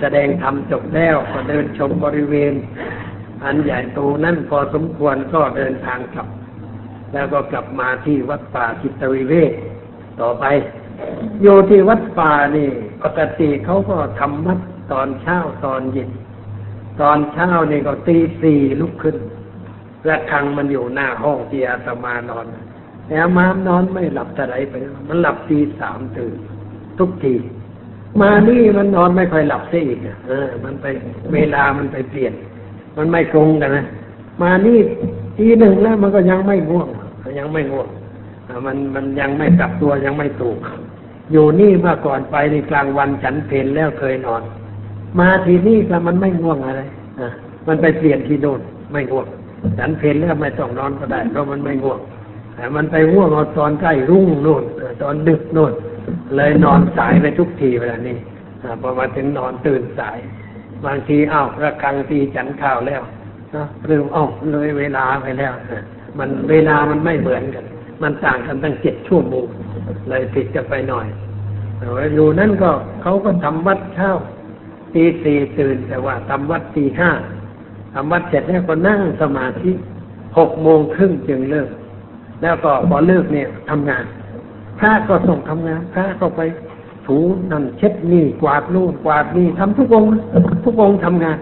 [0.00, 2.54] แสดงธรรมจบแล้วก็เดินชมบริเวณ
[3.44, 6.28] อันใหญ่โตนั่นพอสมควรก็เดินทางกลับ
[7.12, 9.52] แล้วก็กลับมาที่วัดป่าจิตวิเวก
[10.20, 10.44] ต่อไป
[11.42, 12.68] โยที่วัดป่านี่
[13.02, 14.58] ปกติเขาก็ทำวัด
[14.92, 16.10] ตอนเช้าตอนเย็น
[17.00, 19.16] ตอนเช้านี่ก็ตีสี่ลุกขึ้น
[20.08, 22.46] ระฆังมันอยู่หน้าห้องที่อาตมานอน
[23.08, 24.74] แต่มามนอนไม่หลับแต่ไรไป
[25.08, 26.34] มันหลับตีสามตื่น
[26.98, 27.34] ทุกที
[28.20, 30.86] มานี่มันนอนไม่ค่อยหลับซะอีกเออ มันไป
[31.34, 32.32] เวลามันไปเปลี่ยน
[32.96, 33.86] มันไม่ตรงกันนะ
[34.42, 34.78] มานี่
[35.38, 36.88] ทีหนึ่งแล้วมันก็ยังไม่ง่วง
[37.38, 37.88] ยังไม่ง่วง
[38.48, 40.56] อ่ามันมันยังไม่กลับตัวยังไม่ถูก
[41.32, 44.42] อยู่นี่เมื่อก่อนไปในกลางวันฉันเพลนแล้วเคยนอน
[45.18, 46.82] มาทีนี่ก็มันไม่ง่วงอะไร
[47.20, 47.28] อะ
[47.68, 48.60] มันไปเปลี่ยนที่โน่น
[48.92, 49.26] ไม่ง่วง
[49.78, 52.00] ฉันเพลนแล้วไม่ต้องนอนก็ได้เพราะมันไม่ง่วง
[52.54, 55.72] แต่มันไปง่วงเอาตอนใกล้รุ่งโน่นเออตอนดึกโน่น
[56.36, 58.16] เลยนอนสายไปทุกทีเวลานี้
[58.62, 60.18] อ่าพอมาถึงนอนตื่นสาย
[60.86, 63.02] บางทีเอ้าระฆังตีฉันข้าวแล้ว
[63.54, 65.82] นะหรือเอ้าเลยเวลาไปแล้วอะ
[66.18, 67.64] มันเวลามันไม่เหมือนกัน
[68.02, 69.46] มันต่างกันตั้งเจ็ดชั่วโมง
[70.08, 71.06] เลยผิดกันไปหน่อย
[71.78, 72.70] แต่ว่าอยู่นั่นก็
[73.02, 74.10] เขาก็ทำวัดเช้า
[74.94, 77.10] ตีสี่ตื่นแต่ว่าทำวัดตีห้า
[77.94, 79.72] ทำวัดเสร็จแล้วก็นั่งสมาธิ
[80.38, 81.68] หกโมงครึ่งจึงเลิก
[82.42, 84.04] แล้วก็พอเลิกเนี่ยทำงาน
[84.78, 86.40] พระก็ส่งทำงาน พระก็ไป
[87.06, 87.18] ถู
[87.50, 90.04] นั่นเช็ดนี่กวาดนู่นกวาดนี่ทำทุกอง
[90.64, 91.38] ทุกองทำงาน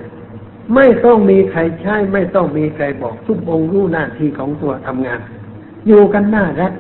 [0.75, 5.21] ไม่ต้องมีใครใช้ไม่ต้องมีใครบอกทุกองค์รู้หน้าที่ของตัวทำงาน
[5.87, 6.73] อยู่กันหน้ารัก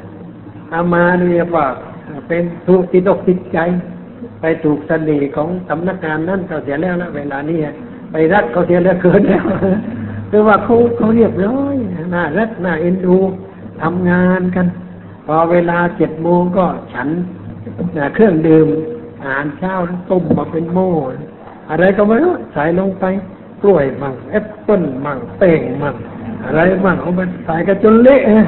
[0.72, 1.66] อามาเรียกว่า
[2.28, 3.58] เป็นถูกติดอกติดใจ
[4.40, 7.58] ไปถูกสน่ห์ของสำนักงานนั่นก็เสียแล้วนะเวลานี้
[8.12, 9.44] ไปรักเขาเสียแล้วเกินแล้ว
[10.30, 11.74] คือว่าเขาเขาเรียบร้อย
[12.14, 13.16] น่ารักน่าเอ็นดู
[13.82, 14.66] ทำงานกัน
[15.26, 17.08] พอเวลาเจ็ดโมงก็ฉัน
[17.96, 18.68] นะเครื่องดื่ม
[19.22, 19.74] อาหารเช้า
[20.10, 20.90] ต้มมาเป็นโม่
[21.70, 23.04] อะไรก็ไม่รู้ใส่ลงไป
[23.62, 25.94] กล้วยมั่งแอปเปิ้ลมั่งเต่งมั่ง
[26.44, 28.46] อะไรมั่งเอาไปใส่กันจนเละนะ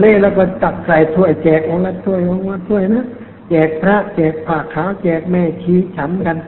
[0.00, 3.04] เละแล้วก็ตักใส่ถ้วยแจกองละถ้วยองละถ้วยนะ
[3.50, 6.38] แจกพระแจกผ้าขาวแจกแม่ชีฉันกัน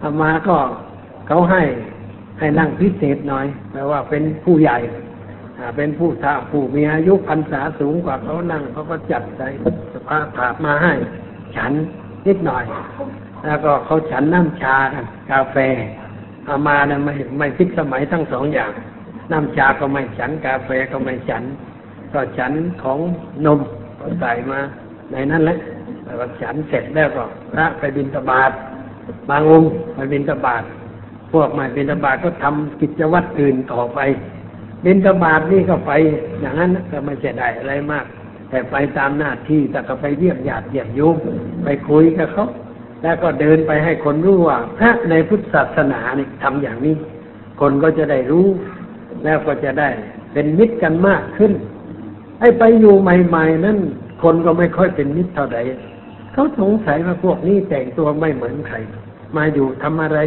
[0.00, 0.56] เอามาก็
[1.26, 1.62] เขาให้
[2.38, 4.78] ให้นั่งพิเศษหน่อยแปลว่าเป็นผู้ใหญ่
[5.76, 9.48] เป็นผู้ท้าผู้มีอายุพรรษาสูงกว่าเขานั่งเขาก็จัดใส่
[9.92, 10.92] สภาถามาให้
[11.56, 11.72] ฉัน
[12.26, 12.64] นิดหน่อย
[13.44, 15.56] แล้วก็เขาฉันน้ำชากันกาแฟ
[16.44, 18.72] เอามาเนี่ยไม่ไม่พิกสมัยทั้งสองอย่าง
[19.32, 21.42] น้ำชาก็ไม่ฉัน กาแฟก็ไม่ฉัน
[22.12, 22.98] ก็ฉันของ
[23.46, 23.60] นม
[24.20, 24.60] ใส่มา
[25.12, 25.58] ในนั้นแหละ
[26.14, 28.52] วก็ฉันเสร็จแล้วก็พระไปบิณฑบาต
[29.30, 30.62] บางองค์ไปบิณฑบาต
[31.32, 33.98] พวกไม่บิณฑบาตก็ทำกิจวัตรอื่นต่อไป
[34.84, 35.92] บินตบาทนี่ก็ไป
[36.40, 38.06] อย่างนั้นนะก็ไม่ใช่ได้อะไรมาก
[38.50, 41.16] แต่ไปตามหน้าที่แต่ก็ไปเยี่ยมญาติเยี่ยมโยม
[41.64, 42.46] ไปคุยกับเขา
[43.02, 46.96] แล้วก็เดินไปให้คนรู้ว่าพระในพุทธศาสนาเนี่ยทำอย่างนี้
[47.60, 48.46] คนก็จะได้รู้
[49.24, 49.88] แล้วก็จะได้
[50.32, 51.52] เป็นมิตรกันมากขึ้น
[52.40, 53.78] ไอ้ไปอยู่ใหม่ ๆ นั้น
[54.22, 55.58] คนก็ไม่ค่อยเป็นมิตรเท่าใด
[56.36, 58.76] เขาสงสัยว่าพวกนี้แต่งตัวไม่เหมือนใคร
[59.36, 60.18] มาอยู่ทำอะไร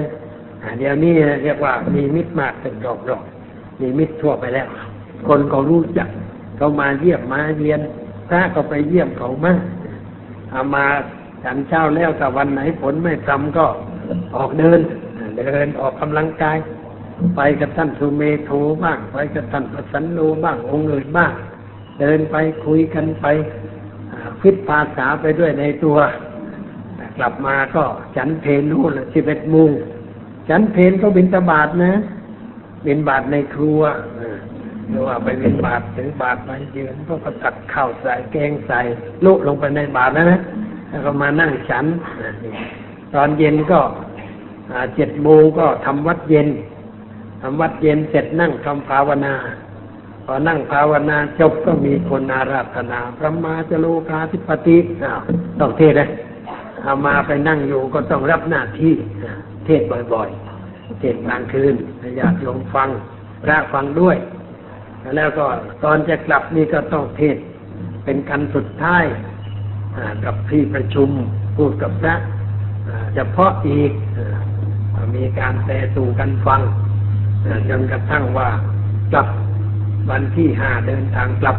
[0.80, 4.68] เดี๋ยวนี้เรียกว่ามีมิตรมากเป็นดอกๆมีมิตรทั่วไปแล้ว
[5.28, 6.10] คนก็รู้จัก
[6.58, 7.82] เขามาเยี่ยมมาเยียน
[8.30, 9.62] พระก็ไปเยี่ยมเขามาก
[10.52, 10.86] เอามา
[11.44, 13.66] ฉันเช้าแล้วแต่วันไหนฝนไม่ทำก็
[14.36, 14.80] ออกเดิน
[15.38, 16.58] เดินออกกำลังกาย
[17.36, 18.52] ไปกับท่านสุเมโท
[18.84, 21.32] บ้าง ไปกับท่านประสันโนบ้างองค์อื่นบ้าง
[22.00, 22.36] เดินไป
[22.66, 23.26] คุยกันไป
[24.40, 25.98] อ่าฟิตภาษาไปด้วยในตัว
[27.18, 27.84] กลับมาก็
[28.16, 29.72] ฉันเพลนู่นสิบเอ็ดโมง
[30.50, 31.94] ฉันเพลก็บินตบาทนะ
[32.86, 33.82] บินบาทในครัว
[34.90, 38.80] หรือว่าไปบินบาทถึงบาทไปยืนก็ก็ตักข้าวใส่แกงใส่
[39.26, 40.42] ลุลงไปในบาทนะนะ
[40.90, 41.86] แล้วก็มานั่งฉัน
[43.14, 43.80] ตอนเย็นก็
[44.96, 46.48] เจ็ดโมงก็ทำวัดเย็น
[47.42, 49.34] ทำวัดเย็นเสร็จนั่งทำภาวนา
[50.32, 55.22] อนั่งภาวนาจบก็มีคนอาราธนาพระมาจโลกาธิปติอ้าว
[55.60, 56.10] ต้องเทศนะ
[56.84, 58.94] เอามาไปนั่งอยู่ก็ต้องรับหน้าที่
[59.66, 59.82] เทศ
[60.14, 62.90] บ่อยๆ เทศกลางคืนให้ญาติโยมฟัง
[63.44, 64.18] พระฟังด้วย
[65.16, 65.46] แล้วก็
[65.84, 67.38] ตอนจะกลับนี่ก็ต้องเทศ
[68.04, 69.04] เป็นกันสุดท้าย
[70.26, 71.10] กับที่ประชุม
[71.58, 72.16] พูดกับพระ
[73.16, 73.92] เฉพาะอีก
[75.16, 76.62] มีการแปลสู่กันฟัง
[77.70, 78.50] จนกระทั่งว่า
[79.14, 79.28] กลับ
[80.10, 81.58] วันที่ห้าเดินทางกลับ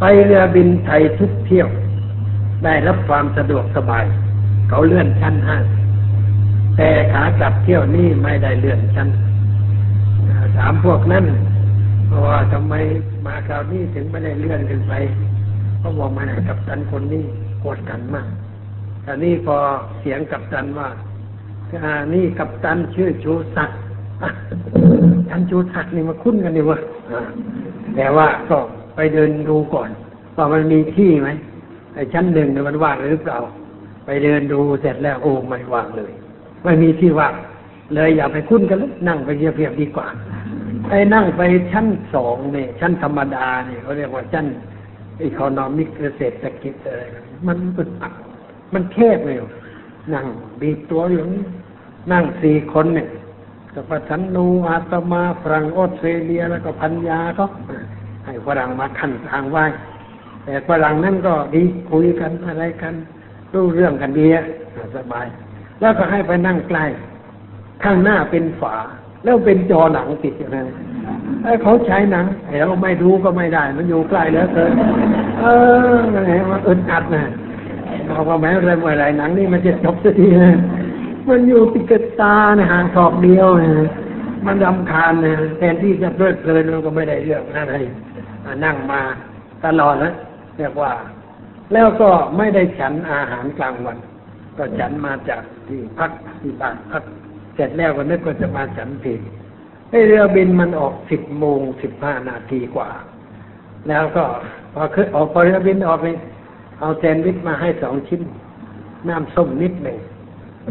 [0.00, 1.68] ไปเรือบินไทยทุกเที่ยว
[2.64, 4.04] ได้รับความสะดวกสบาย
[4.68, 5.56] เขาเลื่อนชั้นห้า
[6.76, 9.08] แต่ขากลับเที่ยวนี้ไม่ได้เลื่อนชั้น
[10.28, 11.24] อ่าถามพวกนั้น
[12.06, 12.74] เพราะว่าทำไม
[13.26, 14.92] มาคราวนี้ถึงไม่ได้เลื่อนขึ้นไป
[15.78, 17.24] เขาบอกมาหนักับตันคนนี้
[17.60, 18.28] โกดกันมาก
[19.02, 19.56] แต่นี่พอ
[20.00, 20.88] เสียงกับตันว่า
[21.84, 23.78] อ่านี่กับตันชื่อชูศักดิ์
[25.28, 26.78] ท่านชูศักดิ์นี่มาคุ้นกันดีวะ
[27.12, 27.20] อ่า
[27.96, 28.58] แต่ว่าก็
[28.96, 29.88] ไปเดินดูก่อน
[30.36, 31.28] ว่ามันมีที่ไหม
[31.94, 33.38] ไอ้ชั้นหนึ่งเนี่ยมันว่างหรือเปล่า
[34.04, 36.12] ไปเดินดูเสร็จแล้วโอ้ไม่ว่างเลย
[36.64, 37.34] ไม่มีที่ว่าง
[37.94, 40.06] เลยอย่าไปคุ้นกันเลยนั่งไปเพียบๆดีกว่า
[40.90, 41.42] ไอ้นั่งไป
[41.72, 44.46] ชั้นสองเนี่ยชั้นธรรมดาเนี่ยเขาเรียกว่าชั้น
[45.22, 45.88] อีโคโนมิก
[46.18, 47.02] เศรษฐกิจอะไร
[47.46, 48.12] มันอึดอัด
[48.74, 49.36] มันแคบเลย
[50.14, 50.26] นั่ง
[50.60, 51.42] บีบตัวอยู่นี่
[52.12, 53.08] นั่งสี่คนเนี่ย
[53.78, 57.44] กับพระชันนูอาตมาฝรั่งออสเตรเลียแล้วก็พันยาก็
[58.26, 59.64] ให้ฝรั่งมาขันทางไหว้
[60.44, 62.94] แต่ฝรั่งนั่นก็ดีคุยกันอะไรกัน
[63.52, 64.44] รู้เรื่องกันดีอะ
[64.96, 65.26] สบาย
[65.80, 66.84] แล้วก็ให้ไปนั่งใกล้
[67.84, 68.74] ข้างหน้าเป็นฝา
[69.24, 70.62] แล้วเป็นจอหนังติดอยู่นะ
[71.42, 74.72] ไอ้เขาใช้หนังไอ้เราไม่รู้ก็ไม่ได้ มันอยู่ใกล้แล้วเกิน
[75.40, 75.44] เอ
[75.94, 77.24] อไงมันอึดอัดนะ
[78.10, 80.56] บอกว่าแม้อะไรเมื่อไรหนังนี่มันจะจบสักทีนะ
[81.30, 83.90] มันอยู่ติดกับตาในหางศอกเดียวนะ
[84.46, 87.74] มันรำคาญนะแทนที่จะเพลิดเพลินมันก็ไม่ได้เรื่องอะไร
[88.44, 89.00] อะนั่งมา
[89.64, 90.12] ตลอดนะ
[90.58, 90.92] เรียกว่า
[91.72, 93.98] แล้วก็ไม่ได้ฉันอาหารกลางวัน
[94.56, 96.10] ก็ฉันมาจากที่พัก
[96.40, 97.02] ที่บ้านพัก
[97.54, 99.10] เสร็จแล้วก็นึกว่าจะมาฉันเพล
[99.90, 102.88] ไอเรือบินมันออกสิบโมงสิบห้านาทีกว่า
[103.88, 104.24] แล้วก็
[104.74, 106.06] พอขึ้นออกพอเรือบินออกไป
[106.80, 108.20] เอาแซนด์วิชมาให้สองชิ้น
[109.08, 109.98] น้ำส้มนิดหนึ่ง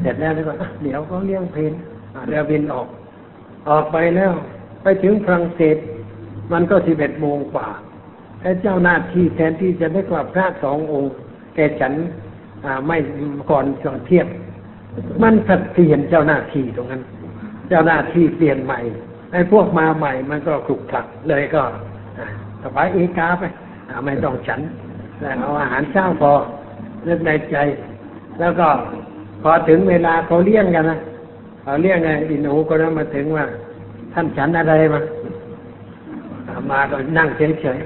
[0.02, 1.74] เสร็จแล้วนี่ก็อะเดี๋ยวก็เลี้ยงเพน
[2.16, 2.88] อะเรือบินออก
[3.70, 4.32] ออกไปแล้ว
[4.84, 5.78] ไปถึงฝรั่งเศส
[6.52, 7.68] มันก็สิบเอ็ดโมงกว่า
[8.42, 11.12] ไอ้เจ้าหน้าที่แทนที่จะได้กลับพระสององค์
[11.56, 11.94] แกฉัน
[12.66, 12.98] อ่าไม่
[13.52, 14.28] ก่อนก่อนเทียง
[15.24, 17.02] มันสัดเปลี่ยนเจ้าหน้าที่ตรงนั้น
[17.70, 18.80] เจ้าหน้าที่เปลี่ยนใหม่
[19.32, 21.64] ไอ้พวกมาใหม่มันก็ขลุกขลักเลยก็
[22.64, 23.44] สบายเอกาไป
[24.06, 24.62] ไม่ต้องฉัน
[25.20, 26.32] แต่เอาอาหารเช้าพอ
[27.04, 27.58] เลือกในใจ
[28.40, 28.68] แล้วก็
[29.42, 31.00] พอถึงเวลาเขาเลี้ยงกันนะ
[31.64, 33.46] เขาเลี้ยงไงอินโูก็นั้นมาถึงว่า
[34.14, 35.00] ท่านฉันอะไรมา
[36.72, 37.78] มาก็นั่งเฉย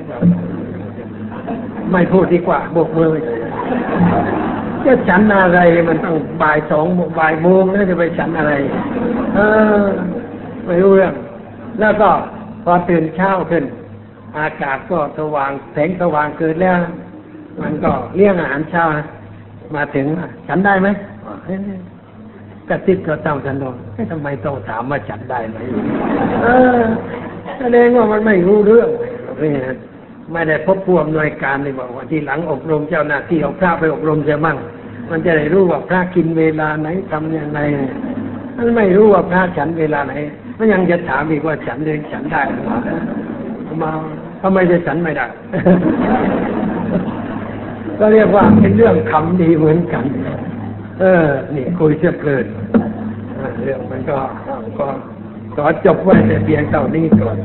[0.72, 3.12] ๆไม่พูดดีกว่าโบกมือ
[4.86, 6.86] จะฉันอะไรมันต้องบ่ายสอง
[7.20, 8.54] บ่ายโมงแล้วจะไปฉันอะไร
[9.36, 9.40] เอ
[9.84, 9.86] อ
[10.66, 11.14] ไม่รู้เรื่อง
[11.80, 12.10] แล้วก็
[12.64, 13.64] พอตื่นเช้าขึ้น
[14.38, 16.78] อากาศก็สว่างแสงสว่างเกินแล้ว
[17.62, 19.06] มันก็เลี้ยงอาหารเช้านะ
[19.76, 20.06] มาถึง
[20.48, 20.88] ฉันได้ไหม
[22.70, 23.76] กระติบก็เจ้าฉันโดน
[24.12, 25.58] ทำไมต้องถามว่าฉันได้ไหม
[26.44, 26.48] เอ
[26.80, 26.82] อ
[27.60, 28.90] แสดงว่ามันไม่รู้เรื่อง
[30.34, 34.58] ไม่ได้พบผู้อำนวยการเลยบอกว่าที่หลังอบรมเจ้าหน้าที่เอาพระไปอบรมจะมั่ง
[35.12, 37.60] มันจะได้รู้ว่าพระกินเวลาไหนทำย่างไร
[38.58, 40.14] มันไม่รู้ว่าพระฉันเวลาไหน
[40.58, 42.78] มันยังจะถามอีกว่าฉันเดินฉันได้หรือเปล่า
[43.84, 43.92] มา
[44.42, 45.26] ทำไมจะฉันไม่ได้
[48.00, 50.06] ก็เรียกว่าเป็นเรื่องคำดีเหมือนกัน
[51.00, 52.46] เออ นี่คุยเชื่อเพลิน
[53.64, 54.18] เรื่องมันก็
[54.80, 54.88] ก็
[55.56, 57.38] ขอจบไว้แต่เพียงเท่านี้ก่อน